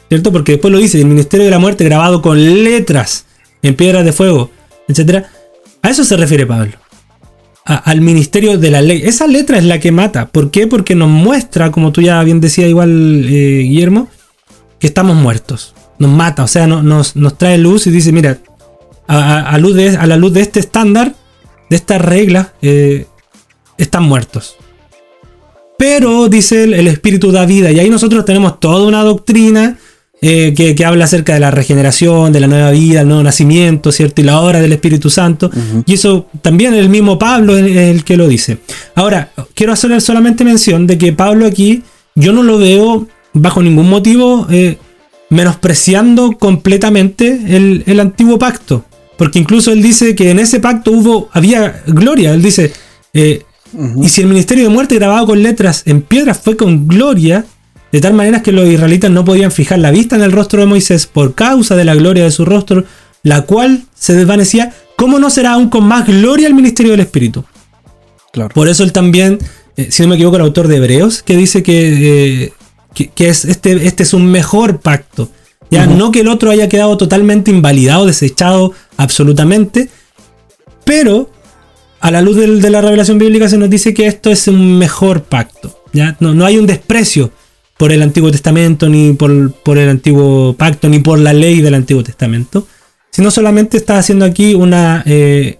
[0.10, 0.32] ¿cierto?
[0.32, 3.26] Porque después lo dice, el ministerio de la muerte grabado con letras
[3.62, 4.52] en piedras de fuego,
[4.88, 5.26] etc.
[5.82, 6.74] A eso se refiere Pablo.
[7.66, 9.04] Al ministerio de la ley.
[9.06, 10.28] Esa letra es la que mata.
[10.28, 10.68] ¿Por qué?
[10.68, 14.10] Porque nos muestra, como tú ya bien decías igual, eh, Guillermo,
[14.80, 15.74] que estamos muertos.
[15.98, 18.39] Nos mata, o sea, no- nos, nos trae luz y dice, mira,
[19.08, 21.13] a, a- a luz de, a la luz de este estándar,
[21.70, 23.06] de estas reglas, eh,
[23.78, 24.56] están muertos.
[25.78, 27.72] Pero, dice el, el Espíritu da vida.
[27.72, 29.78] Y ahí nosotros tenemos toda una doctrina
[30.22, 33.92] eh, que, que habla acerca de la regeneración, de la nueva vida, el nuevo nacimiento,
[33.92, 34.22] ¿cierto?
[34.22, 35.50] Y la obra del Espíritu Santo.
[35.86, 38.60] Y eso también el mismo Pablo es el que lo dice.
[38.96, 41.84] Ahora, quiero hacer solamente mención de que Pablo aquí,
[42.16, 44.78] yo no lo veo bajo ningún motivo eh,
[45.30, 48.86] menospreciando completamente el, el antiguo pacto.
[49.24, 52.34] Porque incluso él dice que en ese pacto hubo, había gloria.
[52.34, 52.74] Él dice,
[53.14, 53.44] eh,
[54.02, 57.46] y si el ministerio de muerte grabado con letras en piedras fue con gloria,
[57.94, 60.66] de tal manera que los israelitas no podían fijar la vista en el rostro de
[60.66, 62.84] Moisés por causa de la gloria de su rostro,
[63.22, 67.46] la cual se desvanecía, ¿cómo no será aún con más gloria el ministerio del Espíritu?
[68.34, 68.54] Claro.
[68.54, 69.40] Por eso él también,
[69.78, 72.54] eh, si no me equivoco, el autor de Hebreos, que dice que, eh,
[72.94, 75.30] que, que es este, este es un mejor pacto.
[75.74, 79.90] Ya no que el otro haya quedado totalmente invalidado, desechado absolutamente,
[80.86, 81.30] pero
[82.00, 84.78] a la luz del- de la revelación bíblica se nos dice que esto es un
[84.78, 85.80] mejor pacto.
[85.94, 86.16] ¿ya?
[86.20, 87.32] No, no hay un desprecio
[87.78, 91.74] por el Antiguo Testamento, ni por, por el Antiguo Pacto, ni por la ley del
[91.76, 92.68] Antiguo Testamento,
[93.12, 95.60] sino solamente está haciendo aquí una, eh,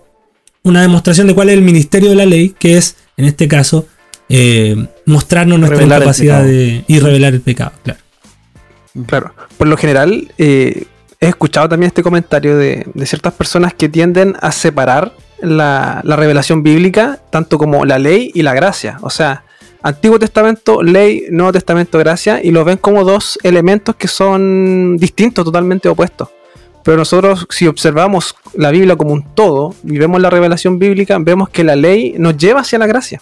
[0.64, 3.88] una demostración de cuál es el ministerio de la ley, que es, en este caso,
[4.30, 6.46] eh, mostrarnos nuestra Revelar pecado.
[6.46, 7.74] de, y revelar el pecado.
[7.84, 8.00] Claro.
[9.08, 9.34] Claro.
[9.58, 10.86] Por lo general, eh,
[11.20, 16.64] he escuchado también este comentario de, ciertas personas que tienden a separar la, la revelación
[16.64, 18.98] bíblica, tanto como la ley y la gracia.
[19.02, 19.44] O sea,
[19.82, 25.44] Antiguo Testamento, ley, Nuevo Testamento, gracia, y los ven como dos elementos que son distintos,
[25.44, 26.30] totalmente opuestos.
[26.84, 31.50] Pero nosotros, si observamos la Biblia como un todo y vemos la revelación bíblica, vemos
[31.50, 33.22] que la ley nos lleva hacia la gracia.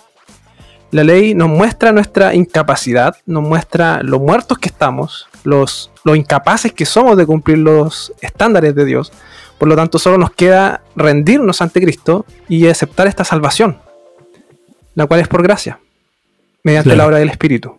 [0.92, 6.72] La ley nos muestra nuestra incapacidad, nos muestra lo muertos que estamos, los, lo incapaces
[6.74, 9.12] que somos de cumplir los estándares de Dios.
[9.58, 13.78] Por lo tanto, solo nos queda rendirnos ante Cristo y aceptar esta salvación,
[14.96, 15.80] la cual es por gracia,
[16.64, 16.98] mediante Claro.
[16.98, 17.78] la obra del Espíritu.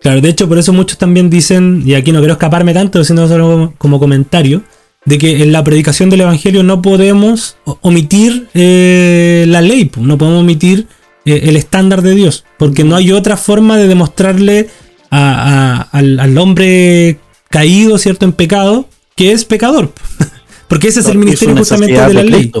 [0.00, 3.26] Claro, de hecho, por eso muchos también dicen, y aquí no quiero escaparme tanto, sino
[3.28, 4.62] solo como, como comentario,
[5.04, 10.42] de que en la predicación del Evangelio no podemos omitir eh, la ley, no podemos
[10.42, 10.88] omitir
[11.24, 14.68] eh, el estándar de Dios, porque no hay otra forma de demostrarle
[15.16, 19.92] a- a- al, al hombre caído, ¿cierto?, en pecado, que es pecador.
[20.68, 22.52] porque ese es el ministerio justamente necesidad de la ley.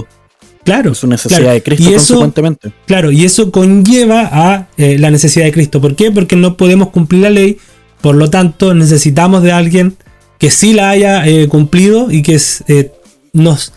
[0.64, 0.94] Claro.
[0.94, 1.54] Su necesidad claro.
[1.54, 2.72] de Cristo Y eso, consecuentemente.
[2.86, 5.80] Claro, y eso conlleva a eh, la necesidad de Cristo.
[5.80, 6.10] ¿Por qué?
[6.10, 7.58] Porque no podemos cumplir la ley,
[8.00, 9.96] por lo tanto necesitamos de alguien
[10.38, 12.90] que sí la haya eh, cumplido y que es, eh,
[13.32, 13.72] nos,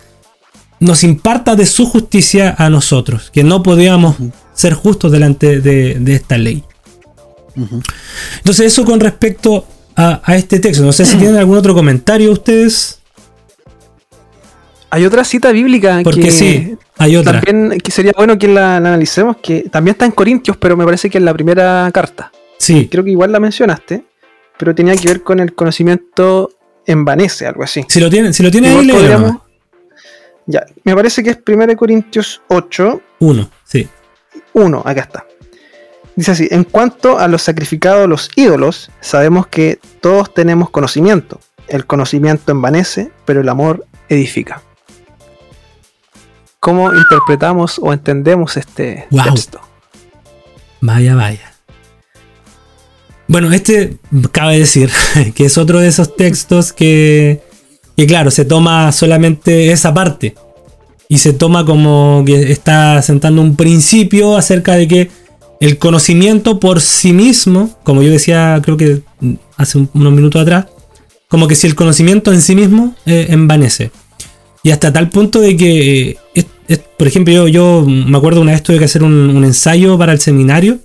[0.80, 4.16] nos imparta de su justicia a nosotros, que no podíamos
[4.54, 6.64] ser justos delante de, de esta ley.
[8.38, 10.84] Entonces eso con respecto a, a este texto.
[10.84, 13.00] No sé si tienen algún otro comentario ustedes,
[14.92, 17.40] Hay otra cita bíblica porque que sí, hay otra.
[17.42, 20.84] también que sería bueno que la, la analicemos, que también está en Corintios, pero me
[20.86, 22.32] parece que en la primera carta.
[22.58, 24.04] Sí, Creo que igual la mencionaste,
[24.58, 26.52] pero tenía que ver con el conocimiento
[26.86, 27.86] envanece, algo así.
[27.88, 29.42] si lo tienen, si lo tienen ahí, podríamos- nomás.
[30.48, 33.88] Ya, me parece que es 1 Corintios 8, Uno, sí.
[34.54, 35.26] 1, acá está.
[36.20, 41.40] Dice así, en cuanto a los sacrificados los ídolos, sabemos que todos tenemos conocimiento.
[41.70, 44.62] El conocimiento envanece, pero el amor edifica.
[46.60, 49.34] ¿Cómo interpretamos o entendemos este Wow.
[49.34, 49.62] texto?
[50.82, 51.54] Vaya, vaya.
[53.30, 53.96] Bueno, este
[54.34, 54.92] cabe decir
[55.36, 57.42] que es otro de esos textos que,
[57.96, 60.36] que, claro, se toma solamente esa parte.
[61.08, 65.19] Y se toma como que está sentando un principio acerca de que
[65.60, 69.02] el conocimiento por sí mismo, como yo decía creo que
[69.58, 70.68] hace unos minutos atrás,
[71.28, 73.92] como que si el conocimiento en sí mismo eh, envanece.
[74.64, 78.64] Y hasta tal punto de que, eh, por ejemplo, yo, yo me acuerdo una vez
[78.64, 80.80] tuve que hacer un, ensayo para el seminario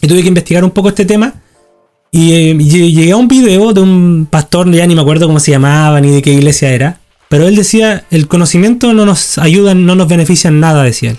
[0.00, 1.34] y tuve que investigar un poco este tema.
[2.10, 5.50] Y eh, llegué a un video de un pastor, ya ni me acuerdo cómo se
[5.50, 7.00] llamaba ni de qué iglesia era.
[7.28, 11.18] Pero él decía, el conocimiento no nos ayuda, no nos beneficia en nada, decía él.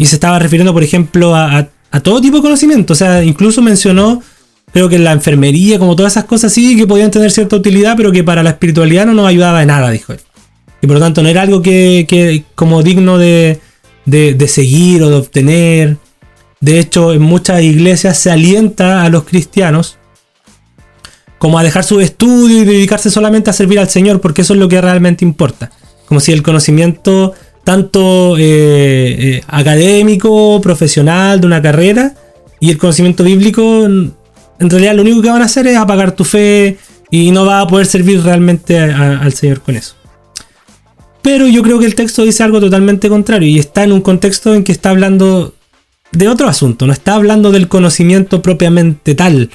[0.00, 1.68] Y se estaba refiriendo, por ejemplo, a,
[2.02, 2.94] todo tipo de conocimiento.
[2.94, 4.22] O sea, incluso mencionó
[4.72, 8.12] Creo que la enfermería, como todas esas cosas, sí que podían tener cierta utilidad, pero
[8.12, 10.20] que para la espiritualidad no nos ayudaba de nada, dijo él.
[10.80, 13.60] Y por lo tanto no era algo que, como digno de,
[14.06, 15.96] de, seguir o de obtener.
[16.60, 19.98] De hecho, en muchas iglesias se alienta a los cristianos
[21.38, 24.60] como a dejar su estudio y dedicarse solamente a servir al Señor, porque eso es
[24.60, 25.72] lo que realmente importa.
[26.06, 28.42] Como si el conocimiento tanto eh,
[29.18, 32.14] eh, académico, profesional, de una carrera,
[32.60, 33.86] y el conocimiento bíblico
[34.60, 36.76] en realidad lo único que van a hacer es apagar tu fe
[37.10, 39.94] y no va a poder servir realmente al Señor con eso.
[41.22, 44.54] Pero yo creo que el texto dice algo totalmente contrario y está en un contexto
[44.54, 45.54] en que está hablando
[46.12, 49.50] de otro asunto, no está hablando del conocimiento propiamente tal,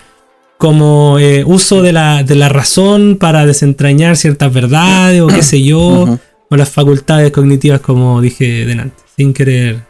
[0.58, 6.20] como eh, uso de la, razón para desentrañar ciertas verdades o qué sé yo,
[6.56, 9.84] o las facultades cognitivas como dije delante, sin querer,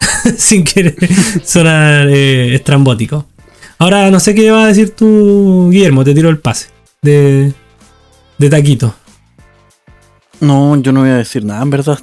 [0.36, 0.96] sin querer
[1.44, 3.26] sonar eh, estrambótico.
[3.78, 6.68] Ahora no sé qué va a decir tú, Guillermo, te tiro el pase
[7.02, 7.52] de,
[8.38, 8.94] de Taquito.
[10.40, 11.98] No, yo no voy a decir nada, en verdad.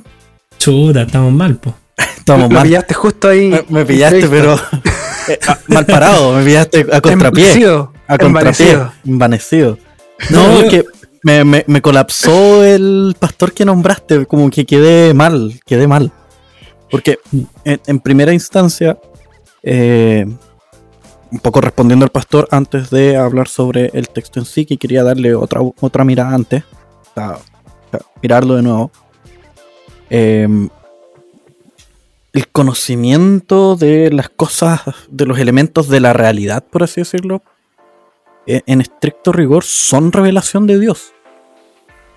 [0.57, 1.73] Chuta, estamos mal, po.
[2.17, 2.63] Estamos mal.
[2.63, 3.53] Me pillaste justo ahí.
[3.69, 4.55] Me, pillaste, pero
[5.27, 7.65] eh, mal parado, me pillaste a contrapié.
[8.07, 8.77] A contrapié.
[9.05, 9.77] Envanecido.
[10.29, 10.85] No, es que
[11.23, 16.11] me, me, colapsó el pastor que nombraste, como que quedé mal, quedé mal.
[16.89, 17.19] Porque
[17.63, 18.99] en, primera instancia,
[19.63, 20.25] eh,
[21.31, 25.03] un poco respondiendo al pastor antes de hablar sobre el texto en sí, que quería
[25.03, 26.63] darle otra, otra mirada antes,
[28.21, 28.91] mirarlo de nuevo.
[30.09, 30.69] Em,
[32.33, 37.43] el conocimiento de las cosas, de los elementos de la realidad, por así decirlo,
[38.45, 41.13] en estricto rigor son revelación de Dios.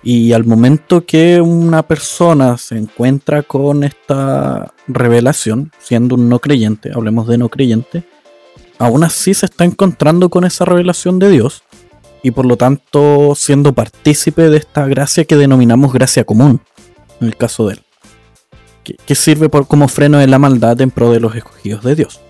[0.03, 6.91] Y al momento que una persona se encuentra con esta revelación, siendo un no creyente,
[6.93, 8.03] hablemos de no creyente,
[8.77, 11.63] aún así se está encontrando con esa revelación de Dios
[12.21, 16.61] y por lo tanto siendo partícipe de esta gracia que denominamos gracia común,
[17.21, 17.81] en el caso de él,
[18.83, 22.21] que, sirve como freno de la maldad en pro de los escogidos de Dios.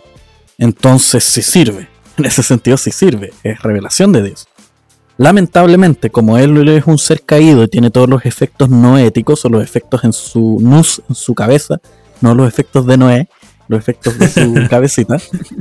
[0.58, 4.48] Entonces sí sirve, en ese sentido sí sirve, es revelación de Dios.
[5.18, 9.50] Lamentablemente, como él es un ser caído y tiene todos los efectos no éticos o
[9.50, 11.80] los efectos en su nus, en su cabeza,
[12.20, 13.30] no los efectos de Noé,
[13.68, 15.18] los efectos de su cabecita,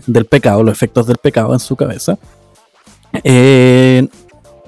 [0.07, 2.19] del pecado, los efectos del pecado en su cabeza,
[3.23, 4.09] eh,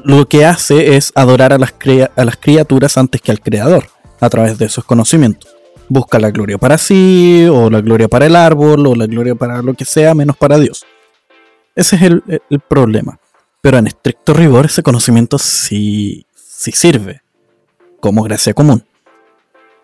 [0.04, 1.74] lo que hace es adorar a las,
[2.14, 3.86] a las criaturas antes que al creador,
[4.20, 5.56] a través de esos conocimientos.
[5.88, 9.62] Busca la gloria para sí, o la gloria para el árbol, o la gloria para
[9.62, 10.84] lo que sea, menos para Dios.
[11.76, 12.22] Ese es el,
[12.68, 13.20] problema.
[13.60, 17.20] Pero en estricto rigor, ese conocimiento sí, sí sirve
[18.00, 18.84] como gracia común.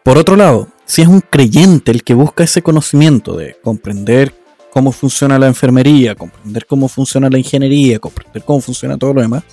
[0.03, 4.35] Por otro lado, si es un creyente el que busca ese conocimiento de comprender
[4.73, 9.45] cómo funciona la enfermería, comprender cómo funciona la ingeniería, comprender cómo funciona todo lo demás,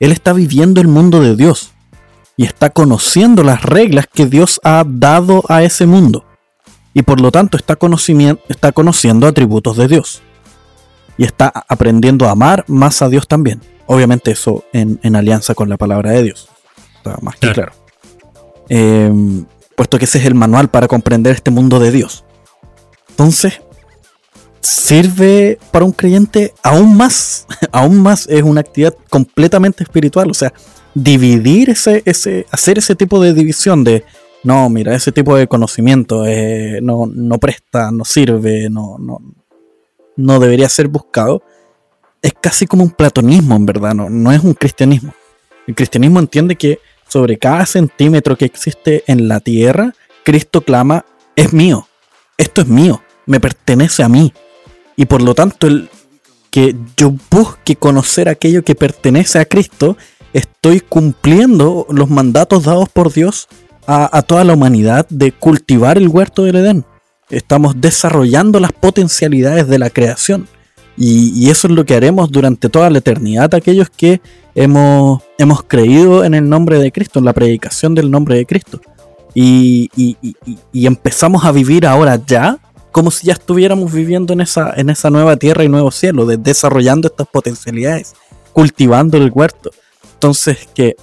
[0.00, 1.72] él está viviendo el mundo de Dios
[2.36, 6.24] y está conociendo las reglas que Dios ha dado a ese mundo.
[6.94, 7.76] Y por lo tanto está,
[8.48, 10.22] está conociendo atributos de Dios.
[11.18, 13.60] Y está aprendiendo a amar más a Dios también.
[13.86, 16.48] Obviamente eso en, alianza con la palabra de Dios.
[16.96, 17.72] Está más que claro.
[18.68, 19.44] Em,
[19.76, 22.24] puesto que ese es el manual para comprender este mundo de Dios.
[23.10, 23.60] Entonces,
[24.60, 30.52] sirve para un creyente aún más, aún más es una actividad completamente espiritual, o sea,
[30.94, 34.04] dividir ese, ese, hacer ese tipo de división de,
[34.44, 39.20] no, mira, ese tipo de conocimiento eh, no, no, presta, no sirve, no, no,
[40.18, 41.42] no debería ser buscado,
[42.20, 45.14] es casi como un platonismo, en verdad, no, no es un cristianismo.
[45.66, 49.94] El cristianismo entiende que sobre cada centímetro que existe en la tierra,
[50.24, 51.06] Cristo clama,
[51.36, 51.88] es mío,
[52.36, 54.32] esto es mío, me pertenece a mí.
[54.96, 55.88] Y por lo tanto, el
[56.50, 59.96] que yo busque conocer aquello que pertenece a Cristo,
[60.32, 63.48] estoy cumpliendo los mandatos dados por Dios
[63.86, 66.84] a, toda la humanidad de cultivar el huerto del Edén.
[67.30, 70.48] Estamos desarrollando las potencialidades de la creación.
[70.96, 74.20] Y, eso es lo que haremos durante toda la eternidad, aquellos que
[74.56, 78.80] hemos, hemos creído en el nombre de Cristo, en la predicación del nombre de Cristo.
[79.32, 79.88] Y,
[80.72, 82.58] empezamos a vivir ahora ya
[82.90, 86.36] como si ya estuviéramos viviendo en esa, en esa nueva tierra y nuevo cielo, de-
[86.36, 88.14] desarrollando estas potencialidades,
[88.52, 89.70] cultivando el huerto.
[90.14, 90.96] Entonces, que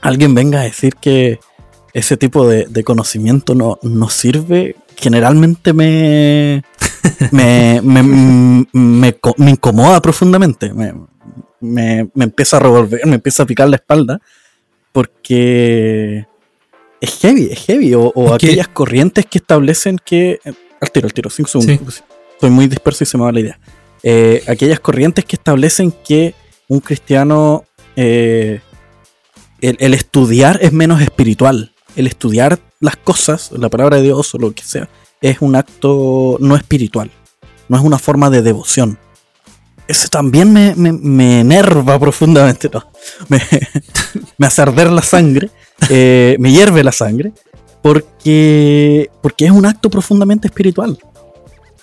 [0.00, 1.38] alguien venga a decir que
[1.92, 6.62] ese tipo de, de conocimiento no, no sirve, generalmente me,
[7.32, 10.72] me, me, me co- me incomoda profundamente.
[10.72, 10.92] Me,
[11.60, 14.20] me, me empieza a revolver, me empieza a picar la espalda,
[14.92, 16.26] porque
[17.00, 17.94] es heavy, es heavy.
[17.94, 20.38] O, o Es que- aquellas corrientes que establecen que.
[20.44, 21.94] eh, Al tiro, al tiro, cinco segundos.
[21.94, 22.02] Sí.
[22.32, 23.60] Estoy muy disperso y se me va la idea.
[24.02, 26.34] Eh, aquellas corrientes que establecen que
[26.68, 27.64] un cristiano.
[27.96, 28.60] eh,
[29.60, 31.72] el, el estudiar es menos espiritual.
[32.00, 34.88] El estudiar las cosas, la palabra de Dios o lo que sea,
[35.20, 37.10] es un acto no espiritual.
[37.68, 38.98] No es una forma de devoción.
[39.86, 42.70] Eso también me, me, me enerva profundamente.
[42.72, 42.90] No,
[43.28, 43.40] me,
[44.38, 45.50] me hace arder la sangre.
[45.90, 47.32] eh, me hierve la sangre.
[47.82, 50.98] Porque, porque es un acto profundamente espiritual.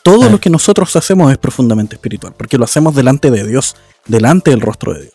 [0.03, 0.29] Todo Ah.
[0.29, 2.33] lo que nosotros hacemos es profundamente espiritual.
[2.37, 3.75] Porque lo hacemos delante de Dios.
[4.07, 5.13] Delante del rostro de Dios.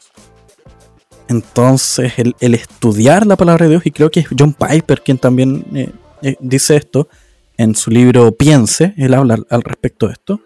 [1.32, 5.64] Entonces, el, estudiar la palabra de Dios, y creo que es John Piper quien también
[5.74, 7.08] eh, eh, dice esto
[7.56, 10.40] en su libro Piense, él habla al, respecto de esto,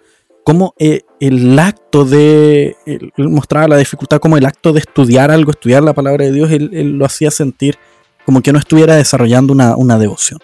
[0.44, 5.50] como eh, el acto de, él mostraba la dificultad como el acto de estudiar algo,
[5.50, 7.76] estudiar la palabra de Dios, él, él lo hacía sentir
[8.24, 10.38] como que no estuviera desarrollando una, una devoción,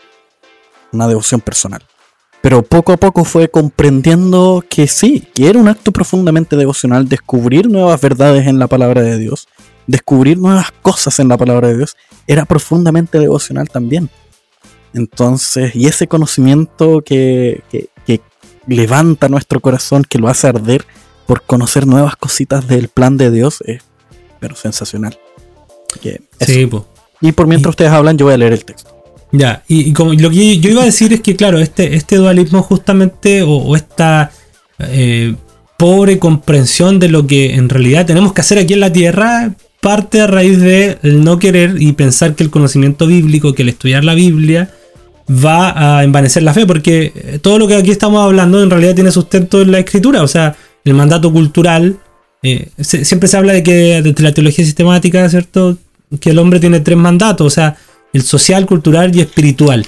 [0.92, 1.82] una devoción personal.
[2.40, 7.70] Pero poco a poco fue comprendiendo que sí, que era un acto profundamente devocional, descubrir
[7.70, 9.46] nuevas verdades en la palabra de Dios,
[9.86, 14.08] descubrir nuevas cosas en la palabra de Dios, era profundamente devocional también.
[14.94, 18.20] Entonces, y ese conocimiento que, que- que
[18.66, 20.84] levanta nuestro corazón, que lo hace arder
[21.26, 23.82] por conocer nuevas cositas del plan de Dios, es
[24.40, 25.16] pero sensacional.
[26.00, 26.20] Que.
[26.40, 26.86] Sí, po.
[27.20, 28.90] Y por mientras ustedes hablan, yo voy a leer el texto.
[29.30, 32.16] Ya, y, y como lo que yo iba a decir es que, claro, este, este
[32.16, 34.30] dualismo justamente, o, o esta
[34.80, 35.34] eh,
[35.78, 40.20] pobre comprensión de lo que en realidad tenemos que hacer aquí en la Tierra, parte
[40.20, 44.04] a raíz de el no querer y pensar que el conocimiento bíblico, que el estudiar
[44.04, 44.70] la Biblia,
[45.28, 48.94] va a envanecer la fe, porque eh, todo lo que aquí estamos hablando en realidad
[48.94, 50.54] tiene sustento en la escritura, o sea,
[50.84, 51.98] el mandato cultural,
[52.42, 55.76] eh, siempre se habla de que desde la teología sistemática, ¿cierto?
[56.20, 57.76] Que el hombre tiene tres mandatos, o sea,
[58.12, 59.86] el social, cultural y espiritual.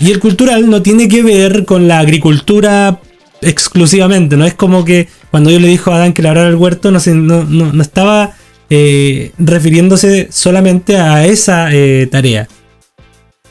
[0.00, 3.00] Y el cultural no tiene que ver con la agricultura
[3.40, 6.90] exclusivamente, no es como que cuando yo le dijo a Adán que labrara el huerto,
[6.90, 8.34] no, se- no estaba
[8.70, 12.48] eh, refiriéndose solamente a esa eh, tarea,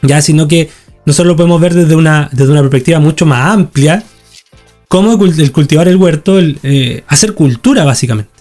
[0.01, 0.69] ya, sino que
[1.05, 4.03] nosotros lo podemos ver desde una, desde una perspectiva mucho más amplia,
[4.87, 8.31] como el cul- el cultivar el huerto, eh, hacer cultura básicamente.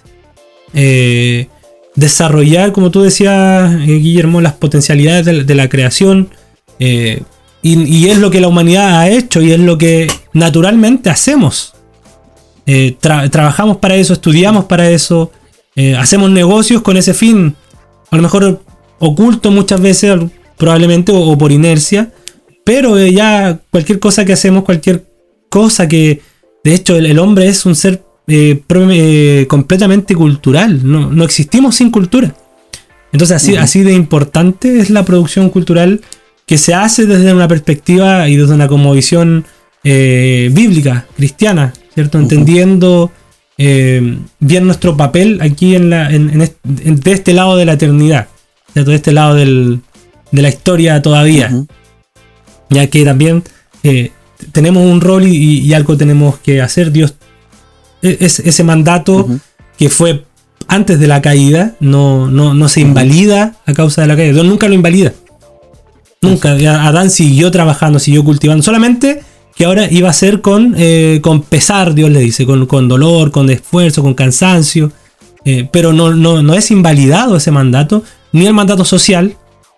[1.95, 6.29] Desarrollar, como tú decías, Guillermo, las potencialidades de, la- creación.
[6.79, 11.73] y, es lo que la humanidad ha hecho y es lo que naturalmente hacemos.
[12.67, 15.33] Tra- trabajamos para eso, estudiamos para eso,
[15.77, 17.55] eh, hacemos negocios con ese fin.
[18.11, 18.63] A lo mejor
[18.99, 20.19] oculto muchas veces,
[20.57, 22.13] probablemente, o, o por inercia.
[22.65, 25.07] Pero eh, ya cualquier cosa que hacemos, cualquier
[25.49, 26.21] cosa que...
[26.65, 28.89] De hecho, el, el hombre es un ser eh, pro-
[29.47, 30.81] completamente cultural.
[30.83, 32.35] No, no existimos sin cultura.
[33.13, 36.01] Entonces, así, así de importante es la producción cultural
[36.45, 39.45] que se hace desde una perspectiva y desde una como visión
[39.83, 42.19] bíblica, cristiana, ¿cierto?
[42.19, 43.13] Entendiendo
[43.59, 47.65] eh, bien nuestro papel aquí en la, en- en est- en- de este lado de
[47.65, 48.29] la eternidad.
[48.75, 49.81] De este lado del-
[50.33, 51.51] de la historia todavía
[52.69, 53.43] ya que también
[53.85, 54.11] eh,
[54.53, 56.91] tenemos un rol y, y algo tenemos que hacer.
[56.93, 57.15] Dios,
[58.03, 59.29] e- es, ese mandato
[59.79, 60.25] que fue
[60.69, 64.33] antes de la caída no, no, no se invalida a causa de la caída.
[64.35, 65.13] Dios nunca lo invalida.
[66.21, 66.53] Nunca.
[66.53, 68.63] Adán siguió trabajando, siguió cultivando.
[68.63, 69.23] Solamente
[69.57, 73.31] que ahora iba a ser con, eh, con pesar, Dios le dice, con, con dolor,
[73.31, 74.93] con esfuerzo, con cansancio.
[75.45, 78.03] Eh, pero no, no, no es invalidado ese mandato,
[78.33, 79.37] ni el mandato social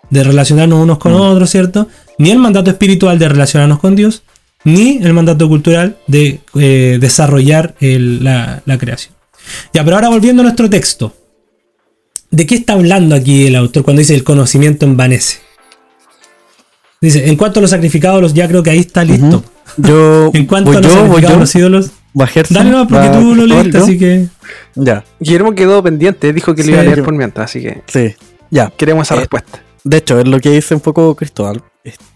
[0.09, 1.21] de relacionarnos unos con Mm.
[1.21, 1.87] otros, ¿cierto?
[2.17, 4.23] Ni el mandato espiritual de relacionarnos con Dios,
[4.63, 9.13] ni el mandato cultural de eh, desarrollar el- la, la creación.
[9.73, 11.13] Ya, pero ahora volviendo a nuestro texto.
[12.31, 15.37] ¿De qué está hablando aquí el autor cuando dice el conocimiento envanece?
[17.01, 19.43] Dice, en cuanto a los sacrificados, ya creo que ahí está listo.
[19.77, 20.31] Yo.
[20.33, 21.39] En cuanto voy a los yo, voy sacrificados, yo.
[21.39, 24.27] los ídolos, Va Gerson, dale no, porque va tú lo leíste, así que.
[24.75, 27.61] Ya, Guillermo quedó pendiente, dijo que Sí, lo iba a leer yo- por mientras, así
[27.61, 28.15] que sí.
[28.49, 28.71] Ya.
[28.75, 29.61] queremos esa Eh, respuesta.
[29.83, 31.61] De hecho, es lo que dice un poco Cristóbal.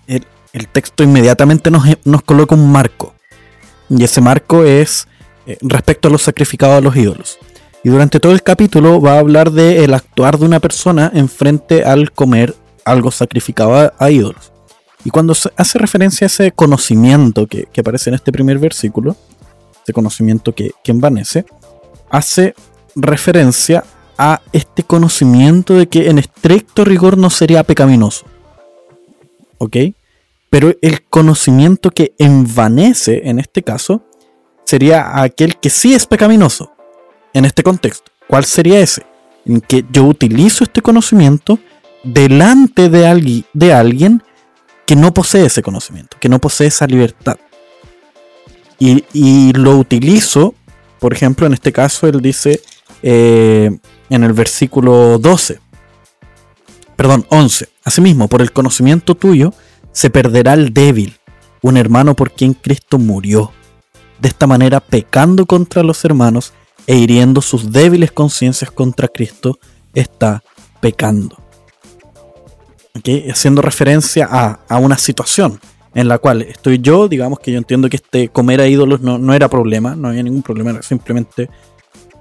[0.07, 3.13] El, el texto inmediatamente nos, nos coloca un marco.
[3.89, 5.07] Y ese marco es
[5.45, 7.37] eh, respecto a los sacrificados a los ídolos.
[7.83, 11.27] Y durante todo el capítulo va a hablar del el actuar de una persona en
[11.27, 14.52] frente al comer algo sacrificado a, ídolos.
[15.05, 19.15] Y cuando se hace referencia a ese conocimiento que, aparece en este primer versículo,
[19.83, 21.45] ese conocimiento que, que envanece,
[22.09, 22.55] hace
[22.95, 23.83] referencia
[24.17, 28.25] a este conocimiento de que en estricto rigor no sería pecaminoso.
[29.57, 29.77] ¿Ok?
[30.49, 34.03] Pero el conocimiento que envanece en este caso
[34.63, 36.71] sería aquel que sí es pecaminoso
[37.33, 38.11] en este contexto.
[38.27, 39.03] ¿Cuál sería ese?
[39.45, 41.59] En que yo utilizo este conocimiento
[42.03, 44.23] delante de, alguien, de alguien
[44.85, 47.37] que no posee ese conocimiento, que no posee esa libertad.
[48.79, 50.55] Y, y lo utilizo,
[50.99, 52.61] por ejemplo, en este caso él dice,
[53.01, 53.69] eh,
[54.09, 55.59] en el versículo 12,
[56.95, 57.69] perdón, 11.
[57.83, 59.53] Asimismo, por el conocimiento tuyo
[59.91, 61.19] se perderá el débil,
[61.61, 63.51] un hermano por quien Cristo murió.
[64.19, 66.53] De esta manera, pecando contra los hermanos
[66.87, 69.59] e hiriendo sus débiles conciencias contra Cristo,
[69.93, 70.43] está
[70.79, 71.42] pecando.
[72.95, 75.59] Haciendo referencia a, una situación
[75.95, 79.17] en la cual estoy yo, digamos que yo entiendo que este comer a ídolos no,
[79.17, 81.49] no era problema, no había ningún problema, era simplemente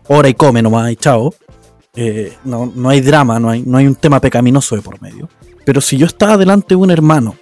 [0.09, 1.35] hora y come nomás y chao.
[1.95, 5.29] Eh, no, no, hay drama, no hay, no hay un tema pecaminoso de por medio.
[5.67, 7.37] Pero si yo estaba delante de un hermano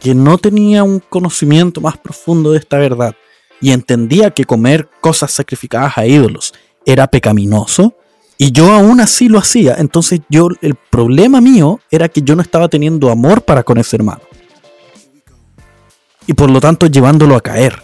[0.00, 3.14] que no tenía un conocimiento más profundo de esta verdad
[3.60, 6.54] y entendía que comer cosas sacrificadas a ídolos
[6.86, 7.94] era pecaminoso,
[8.36, 12.42] y yo aún así lo hacía, entonces yo el problema mío era que yo no
[12.42, 14.22] estaba teniendo amor para con ese hermano.
[16.26, 17.82] Y por lo tanto llevándolo a caer.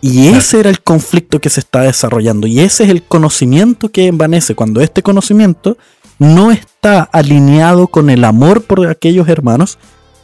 [0.00, 2.46] Y ese era el conflicto que se está desarrollando.
[2.46, 5.78] Y ese es el conocimiento que envanece cuando este conocimiento
[6.18, 9.78] no está alineado con el amor por aquellos hermanos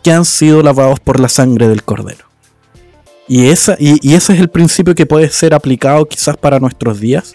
[0.04, 2.26] que han sido lavados por la sangre del cordero.
[3.26, 7.34] Y, esa, y, ese es el principio que puede ser aplicado quizás para nuestros días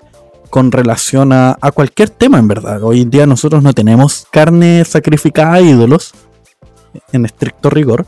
[0.50, 2.82] con relación a, cualquier tema en verdad.
[2.84, 6.14] Hoy en día nosotros no tenemos carne sacrificada a ídolos
[7.12, 8.06] en estricto rigor,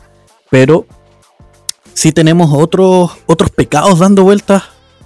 [0.50, 0.86] pero
[1.94, 4.64] si tenemos otros, otros pecados dando vueltas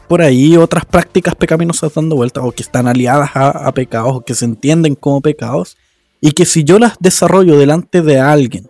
[0.08, 4.34] por ahí, otras prácticas pecaminosas dando vueltas, o que están aliadas a, pecados, o que
[4.34, 5.76] se entienden como pecados,
[6.20, 8.68] y que si yo las desarrollo delante de alguien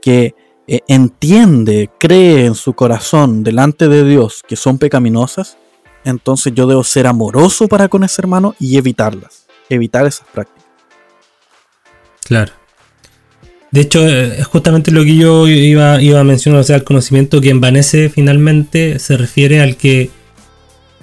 [0.00, 0.34] que
[0.66, 5.58] eh, entiende, cree en su corazón delante de Dios que son pecaminosas,
[6.08, 10.64] entonces yo debo ser amoroso para con ese hermano y evitarlas, evitar esas prácticas.
[12.24, 12.52] Claro.
[13.70, 17.50] De hecho, es justamente lo que yo iba, a mencionar, o sea, el conocimiento que
[17.50, 20.10] envanece finalmente se refiere al que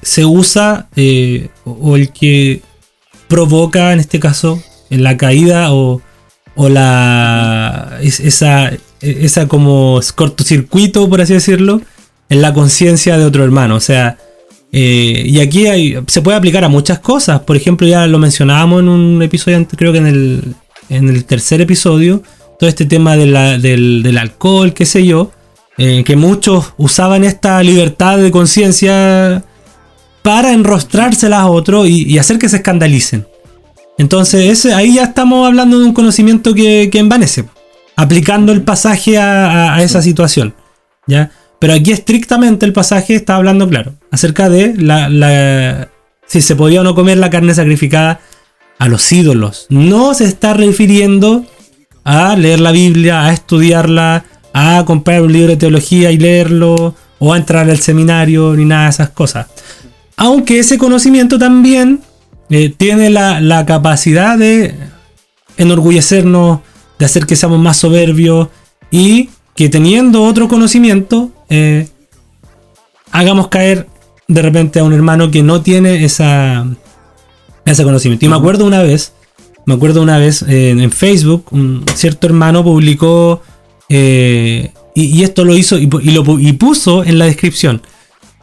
[0.02, 2.62] se usa eh, o el que
[3.28, 6.02] provoca, en este caso, la caída o,
[6.58, 11.82] la esa, esa como cortocircuito, por así decirlo,
[12.30, 13.76] en la conciencia de otro hermano.
[13.76, 14.18] O sea,
[14.72, 17.42] eh, y aquí se puede aplicar a muchas cosas.
[17.42, 20.56] Por ejemplo, ya lo mencionábamos en un episodio creo que en el,
[20.90, 22.22] en el tercer episodio
[22.60, 25.32] todo este tema del, alcohol, qué sé yo,
[25.78, 29.44] eh, que muchos usaban esta libertad de conciencia
[30.22, 33.28] para enrostrárselas a otros y, hacer que se escandalicen.
[33.98, 37.46] Entonces ahí ya estamos hablando de un conocimiento que, envanece,
[37.96, 40.56] aplicando el pasaje a, esa situación.
[41.08, 41.32] ¿ya?
[41.66, 45.88] Pero aquí estrictamente el pasaje está hablando, claro, acerca de
[46.28, 48.20] si se podía o no comer la carne sacrificada
[48.78, 49.66] a los ídolos.
[49.70, 51.44] No se está refiriendo
[52.04, 57.34] a leer la Biblia, a estudiarla, a comprar un libro de teología y leerlo, o
[57.34, 59.48] a entrar al seminario, ni nada de esas cosas.
[60.18, 62.02] Aunque ese conocimiento también
[62.52, 64.76] eh, tiene la, capacidad de
[65.58, 66.60] enorgullecernos,
[67.00, 68.50] de hacer que seamos más soberbios
[68.92, 71.88] y que teniendo otro conocimiento, eh,
[73.12, 73.88] hagamos caer
[74.28, 76.66] de repente a un hermano que no tiene esa,
[77.66, 78.26] ese conocimiento.
[78.26, 79.14] Y me acuerdo una vez
[79.66, 83.42] me acuerdo una vez eh, en Facebook, un cierto hermano publicó,
[83.90, 87.82] eh, y, esto lo hizo y, lo, y puso en la descripción,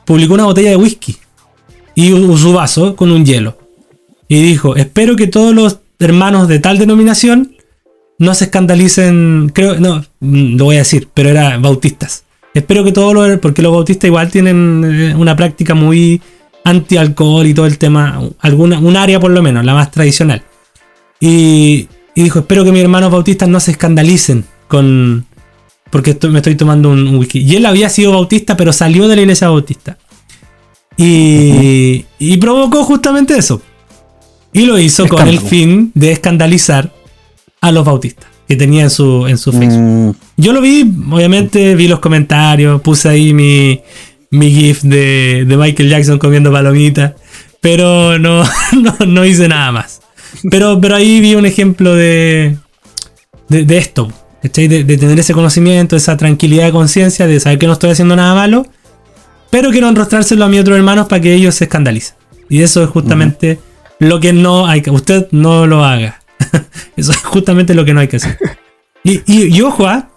[0.04, 1.16] publicó una botella de whisky
[1.94, 3.56] y su vaso con un hielo.
[4.28, 7.54] Y dijo, espero que todos los hermanos de tal denominación
[8.18, 12.24] no se escandalicen, creo, no, mm, lo voy a decir, pero era bautistas.
[12.54, 16.20] Espero que todos los, porque los bautistas igual tienen eh, una práctica muy
[16.64, 20.42] anti-alcohol y todo el tema, alguna, un área por lo menos, la más tradicional.
[21.18, 25.26] Y, dijo, espero que mis hermanos bautistas no se escandalicen con...
[25.90, 27.40] Porque me estoy tomando un, whisky.
[27.40, 29.98] Y él había sido bautista, pero salió de la iglesia bautista.
[30.96, 33.60] Y, y provocó justamente eso.
[34.54, 36.92] Y lo hizo con el fin de escandalizar
[37.60, 40.16] a los bautistas que tenía en su, en su Facebook.
[40.16, 40.42] Mm.
[40.42, 43.80] Yo lo vi, obviamente, vi los comentarios, puse ahí mi,
[44.30, 47.12] mi GIF de, de Michael Jackson comiendo palomitas.
[47.60, 50.00] Pero no, no, no hice nada más.
[50.50, 52.56] Pero, pero ahí vi un ejemplo de,
[53.48, 54.12] de, de esto.
[54.42, 58.34] de tener ese conocimiento, esa tranquilidad de conciencia, de saber que no estoy haciendo nada
[58.34, 58.66] malo.
[59.52, 62.16] Pero quiero enrostrárselo a mis otros hermanos para que ellos se escandalicen.
[62.48, 63.58] Y eso es justamente
[63.98, 64.90] lo que no hay que.
[64.90, 66.21] Usted no lo haga.
[66.96, 68.38] eso es justamente lo que no hay que hacer.
[69.04, 70.10] Y, y, y ojo, ¿ah?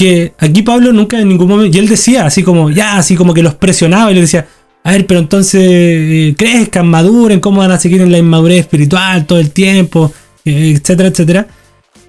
[0.00, 1.76] que aquí Pablo nunca en ningún momento.
[1.76, 4.46] Y él decía, así como, ya, así como que los presionaba y le decía,
[4.82, 9.26] a ver, pero entonces eh, crezcan, maduren, cómo van a seguir en la inmadurez espiritual
[9.26, 10.10] todo el tiempo,
[10.46, 11.48] eh, etcétera, etcétera.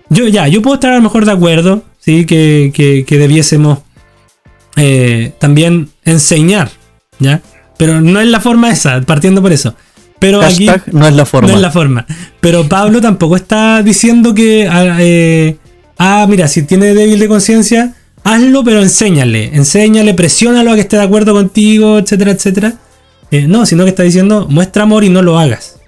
[0.09, 3.79] Yo ya, yo puedo estar a lo mejor de acuerdo, sí, que, que, que debiésemos
[4.77, 6.71] eh, también enseñar,
[7.19, 7.41] ¿ya?
[7.77, 9.75] Pero no es la forma esa, partiendo por eso.
[10.21, 11.49] Pero aquí no es la forma.
[11.49, 12.05] no es la forma.
[12.39, 15.57] Pero Pablo tampoco está diciendo que, ah, eh,
[15.97, 20.97] ah, mira, si tiene débil de conciencia, hazlo, pero enséñale, enséñale, presiónalo a que esté
[20.97, 22.75] de acuerdo contigo, etcétera, etcétera.
[23.31, 25.79] Eh, no, sino que está diciendo, muestra amor y no lo hagas.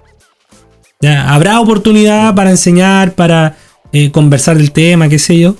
[1.00, 3.54] Ya, habrá oportunidad para enseñar, para
[3.92, 5.54] eh, conversar del tema, qué sé yo.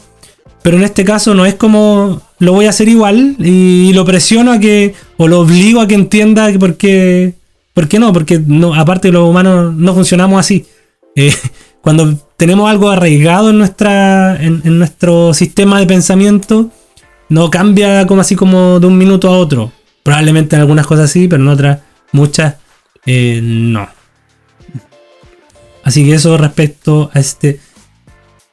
[0.62, 4.50] Pero en este caso no es como lo voy a hacer igual y, lo presiono
[4.50, 7.34] a que, o lo obligo a que entienda por qué,
[7.74, 10.64] por qué no, porque no, aparte los humanos no funcionamos así.
[11.16, 11.34] Eh,
[11.82, 16.70] cuando tenemos algo arraigado en, nuestra, en, en nuestro sistema de pensamiento,
[17.28, 19.72] no cambia como así como de un minuto a otro.
[20.02, 21.80] Probablemente en algunas cosas sí, pero en otras,
[22.12, 22.56] muchas,
[23.06, 23.88] eh, no.
[25.82, 27.60] Así que eso respecto a este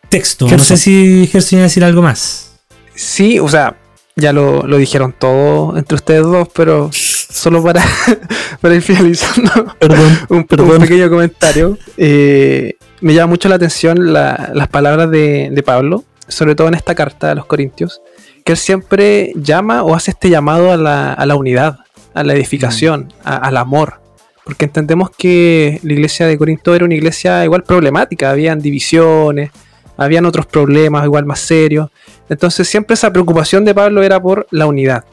[0.10, 0.48] texto.
[0.50, 2.60] No sé si Gerson iba a decir algo más.
[2.96, 3.78] Sí, o sea,
[4.22, 7.84] ya lo, lo dijeron todo entre ustedes dos, pero solo para,
[8.62, 10.80] para ir finalizando Perdón, un, un perdón.
[10.82, 11.78] pequeño comentario.
[11.98, 16.76] Eh, me llama mucho la atención la- las palabras de, de Pablo, sobre todo en
[16.76, 18.02] esta carta a los Corintios,
[18.46, 21.80] que él siempre llama o hace este llamado a la, a la unidad,
[22.14, 24.00] a la edificación, a- al amor.
[24.44, 29.52] Porque entendemos que la iglesia de Corinto era una iglesia igual problemática, habían divisiones,
[29.98, 31.90] habían otros problemas igual más serios.
[32.30, 35.06] Entonces siempre esa preocupación de Pablo era por la unidad,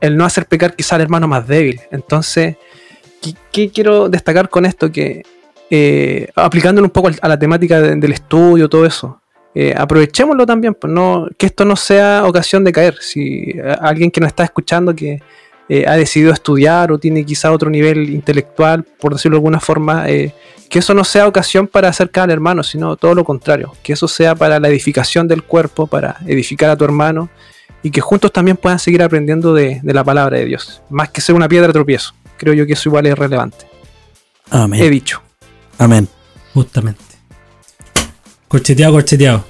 [0.00, 1.80] el no hacer pecar quizá al hermano más débil.
[1.90, 2.56] Entonces,
[3.52, 4.90] ¿qué, quiero destacar con esto?
[4.90, 5.22] Que
[5.70, 9.20] eh, aplicándolo un poco a la temática de- del estudio, todo eso,
[9.54, 12.96] eh, aprovechémoslo también, pues no, que esto no sea ocasión de caer.
[13.00, 15.20] Si alguien que nos está escuchando que
[15.68, 20.08] eh, ha decidido estudiar o tiene quizá otro nivel intelectual, por decirlo de alguna forma,
[20.10, 20.34] eh,
[20.68, 24.08] que eso no sea ocasión para acercar al hermano, sino todo lo contrario, que eso
[24.08, 27.28] sea para la edificación del cuerpo, para edificar a tu hermano
[27.82, 31.20] y que juntos también puedan seguir aprendiendo de, de la palabra de Dios, más que
[31.20, 32.14] ser una piedra de tropiezo.
[32.36, 33.66] Creo yo que eso igual es relevante.
[34.50, 34.90] He Amén.
[34.90, 35.22] dicho.
[35.78, 36.08] Amén.
[36.52, 37.02] Justamente.
[38.48, 39.44] Corcheteado, corcheteado.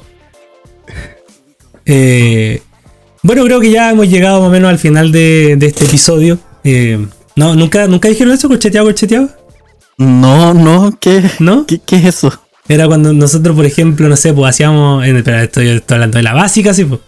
[1.87, 2.63] Eh,
[3.23, 6.39] bueno, creo que ya hemos llegado más o menos al final de, de este episodio.
[6.63, 7.07] Eh,
[7.37, 8.49] no, ¿nunca, ¿Nunca dijeron eso?
[8.49, 9.31] ¿Corcheteado, corcheteado?
[9.99, 11.67] No, no, ¿qué, ¿No?
[11.67, 12.33] qué, qué es eso?
[12.69, 15.05] Era cuando nosotros, por ejemplo, no sé, pues hacíamos.
[15.05, 17.01] En, espera, estoy, estoy hablando de la básica, sí, pues.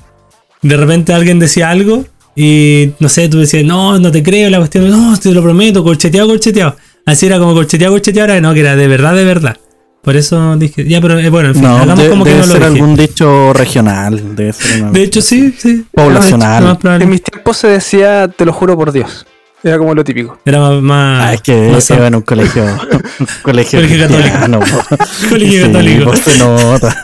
[0.63, 4.59] De repente alguien decía algo y no sé, tú decías, no, no te creo, la
[4.59, 6.77] cuestión, no, te lo prometo, corcheteado, corcheteado.
[7.07, 9.57] Así era como corcheteado, corcheteado, ahora no, que era de verdad, de verdad.
[10.03, 12.43] Por eso dije, ya, pero eh, bueno, en fin, No, hagamos de- como que debe
[12.43, 12.81] no lo ser dije.
[12.81, 14.37] algún dicho regional.
[14.37, 15.85] Debe ser una- De hecho, sí, sí.
[15.93, 16.63] Poblacional.
[16.63, 17.05] Lo más probable.
[17.05, 19.27] En mis tiempos se decía, te lo juro por Dios.
[19.67, 20.39] Era como lo típico.
[20.45, 20.83] Era más.
[20.83, 22.63] más Ah, es que más iba en un colegio,
[23.21, 24.61] un colegio Colegio cristiano.
[25.29, 26.05] Colegio Sí, católico.
[26.11, 26.97] pues se nota.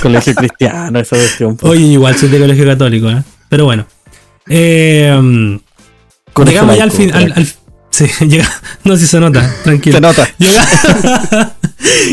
[0.00, 1.56] colegio cristiano, esa cuestión.
[1.56, 1.70] po.
[1.70, 3.22] Oye, igual soy de colegio católico, ¿eh?
[3.48, 3.86] Pero bueno.
[4.48, 5.58] Eh,
[6.32, 7.12] Colegio llegamos ya al fin.
[7.12, 7.48] Al, al-
[7.90, 8.48] sí, llega,
[8.84, 9.96] no, si se nota, tranquilo.
[9.96, 10.28] Se nota.
[10.38, 11.54] Llega-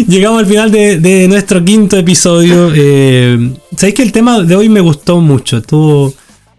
[0.08, 2.72] Llegamos al final de, de nuestro quinto episodio.
[2.76, 5.58] Eh, Sabéis que el tema de hoy me gustó mucho.
[5.58, 6.14] Estuvo,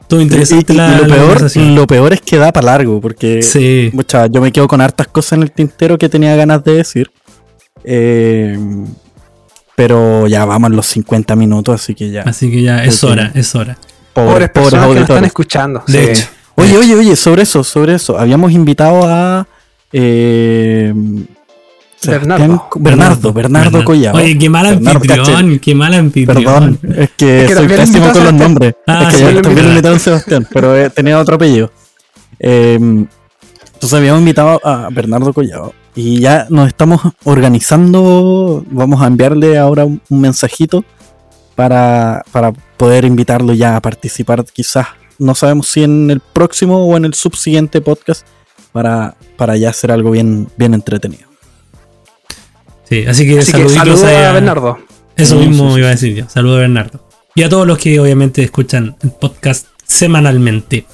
[0.06, 2.66] estuvo interesante Y- y- la, y lo, la peor, lo peor es que da para
[2.66, 3.90] largo, porque Sí.
[3.92, 7.10] mucha, yo me quedo con hartas cosas en el tintero que tenía ganas de decir.
[7.84, 8.58] Eh,
[9.74, 12.22] pero ya vamos a los 50 minutos, así que ya.
[12.22, 13.76] Así que ya es hora, es hora.
[14.14, 15.82] Pobres, personas que nos están escuchando.
[15.86, 16.10] De Sí.
[16.22, 16.28] hecho.
[16.54, 18.18] Oye, oye, oye, sobre eso, sobre eso.
[18.18, 19.46] Habíamos invitado a.
[19.92, 20.92] eh,
[22.04, 22.68] Bernardo.
[22.76, 24.18] Bernardo, Bernardo Collado.
[24.18, 26.78] Oye, qué mal anfitrión, qué mal anfitrión.
[26.78, 28.74] Perdón, es que, Es que soy pésimo con los nombres.
[28.86, 31.70] Ah, es que sí, ya lo también invitaron a Sebastián, pero eh, tenía otro apellido.
[32.38, 38.64] Eh, entonces habíamos invitado a Bernardo Collado y ya nos estamos organizando.
[38.70, 40.84] Vamos a enviarle ahora un, un mensajito
[41.54, 44.86] para, para poder invitarlo ya a participar, quizás.
[45.18, 48.26] No sabemos si en el próximo o en el subsiguiente podcast
[48.72, 51.25] para, para ya hacer algo bien, bien entretenido.
[52.88, 54.78] Sí, así que Así saluditos a a- Bernardo.
[55.16, 56.28] Eso Sí, mismo sí, sí, iba a decir yo.
[56.28, 57.08] Saludos a Bernardo.
[57.34, 60.86] Y a todos los que obviamente escuchan el podcast semanalmente.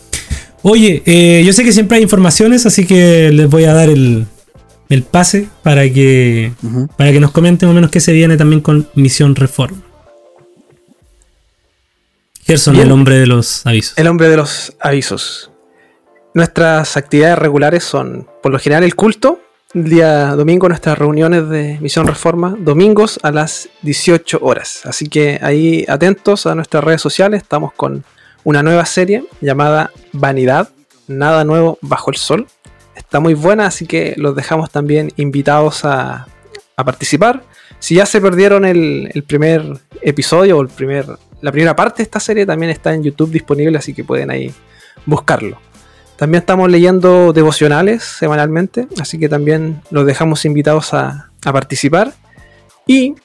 [0.62, 4.26] Oye, eh, yo sé que siempre hay informaciones, así que les voy a dar el,
[4.88, 6.52] el pase para que,
[6.96, 9.82] para que nos comenten o menos qué se viene también con Misión Reforma.
[12.46, 12.86] Gerson, Bien.
[12.86, 13.96] el hombre de los avisos.
[13.98, 15.50] El hombre de los avisos.
[16.34, 19.40] Nuestras actividades regulares son, por lo general, el culto.
[19.74, 24.84] Día domingo, nuestras reuniones de Misión Reforma, domingos a las 18 horas.
[24.84, 27.40] Así que ahí atentos a nuestras redes sociales.
[27.40, 28.04] Estamos con
[28.44, 30.68] una nueva serie llamada Vanidad,
[31.08, 32.46] nada nuevo bajo el sol.
[32.94, 36.26] Está muy buena, así que los dejamos también invitados a,
[36.76, 37.42] a participar.
[37.78, 39.64] Si ya se perdieron el, el primer
[40.02, 41.06] episodio o el primer,
[41.40, 44.52] la primera parte de esta serie, también está en YouTube disponible, así que pueden ahí
[45.06, 45.58] buscarlo.
[46.22, 52.12] También estamos leyendo devocionales semanalmente, así que también los dejamos invitados a, a participar.
[52.86, 53.16] Y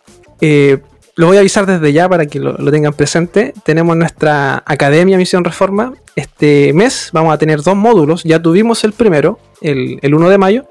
[0.41, 0.79] eh,
[1.15, 3.53] lo voy a avisar desde ya para que lo, lo tengan presente.
[3.63, 5.93] Tenemos nuestra Academia Misión Reforma.
[6.15, 8.23] Este mes vamos a tener dos módulos.
[8.23, 10.65] Ya tuvimos el primero, el, el 1 de mayo.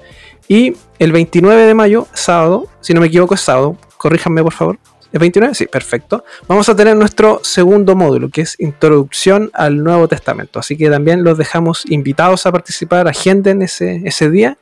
[0.49, 4.77] Y el 29 de mayo, sábado, si no me equivoco es sábado, corríjanme por favor.
[5.11, 5.55] ¿Es 29?
[5.55, 6.25] Sí, perfecto.
[6.47, 10.59] Vamos a tener nuestro segundo módulo, que es Introducción al Nuevo Testamento.
[10.59, 14.57] Así que también los dejamos invitados a participar, agenden ese, ese día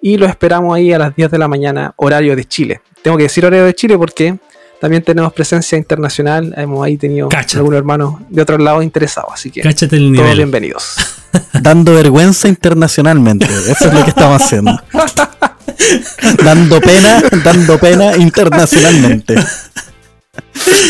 [0.00, 2.80] y los esperamos ahí a las 10 de la mañana, horario de Chile.
[3.02, 4.38] Tengo que decir horario de Chile porque
[4.80, 6.54] también tenemos presencia internacional.
[6.56, 7.58] Hemos ahí tenido Cáchate.
[7.58, 9.30] algunos hermanos de otros lados interesados.
[9.34, 10.96] Así que Cáchate el todos bienvenidos.
[11.60, 13.44] Dando vergüenza internacionalmente.
[13.44, 14.80] Eso es lo que estamos haciendo.
[16.44, 19.36] dando pena, dando pena internacionalmente.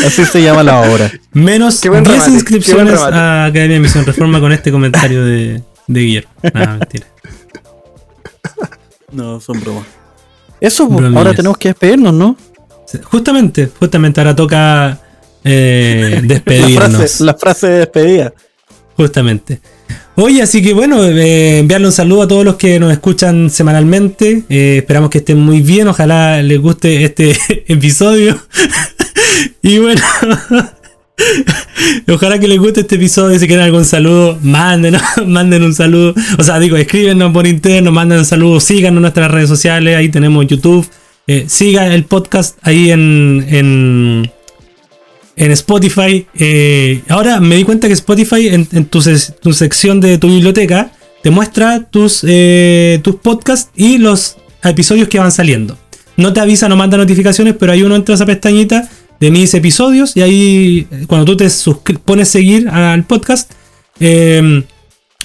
[0.06, 1.10] Así se llama la obra.
[1.32, 4.70] Menos Qué buen 10 remate, qué buen inscripciones a Academia de Misión Reforma con este
[4.72, 6.30] comentario de, de Guillermo.
[6.54, 7.06] Nada, mentira.
[9.12, 9.84] No, son bromas.
[10.60, 11.16] Eso, Bromillas.
[11.16, 12.36] ahora tenemos que despedirnos, ¿no?
[13.04, 15.00] Justamente, justamente ahora toca
[15.44, 16.96] eh, La despedirnos.
[16.96, 18.32] frase, la frase de despedida.
[18.96, 19.60] Justamente.
[20.16, 24.42] Oye, así que bueno, eh, enviarle un saludo a todos los que nos escuchan semanalmente.
[24.50, 25.88] Eh, esperamos que estén muy bien.
[25.88, 27.34] Ojalá les guste este
[27.68, 28.38] episodio.
[29.62, 30.00] Y bueno,
[32.08, 33.38] ojalá que les guste este episodio.
[33.38, 36.14] Si quieren algún saludo, manden, manden un saludo.
[36.38, 39.96] O sea, digo, escríbenos por interno, manden un saludo, síganos en nuestras redes sociales.
[39.96, 40.86] Ahí tenemos YouTube.
[41.26, 44.32] Eh, siga el podcast ahí en, en,
[45.36, 46.26] en Spotify.
[46.34, 49.00] eh, ahora me di cuenta que Spotify en, en tu,
[49.40, 50.90] tu sección de tu biblioteca
[51.22, 55.78] te muestra tus, eh, tus podcasts y los episodios que van saliendo.
[56.16, 58.88] No te avisa, no manda notificaciones, pero ahí uno entra esa pestañita
[59.20, 61.46] de mis episodios y ahí eh, cuando tú te
[62.04, 63.52] pones seguir al podcast,
[64.00, 64.64] eh,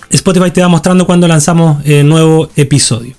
[0.10, 3.16] Spotify te va mostrando cuando lanzamos eh, nuevo episodio.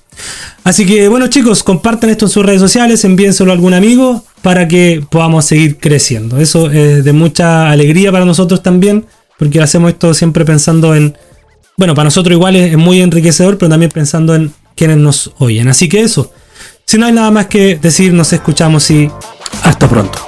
[0.63, 4.67] Así que bueno chicos, compartan esto en sus redes sociales, envíenselo a algún amigo para
[4.67, 6.39] que podamos seguir creciendo.
[6.39, 9.05] Eso es de mucha alegría para nosotros también,
[9.37, 11.17] porque hacemos esto siempre pensando en,
[11.75, 15.67] bueno, para nosotros igual es muy enriquecedor, pero también pensando en quienes nos oyen.
[15.67, 16.31] Así que eso,
[16.85, 19.09] si no hay nada más que decir, nos escuchamos y
[19.63, 20.26] Hasta pronto.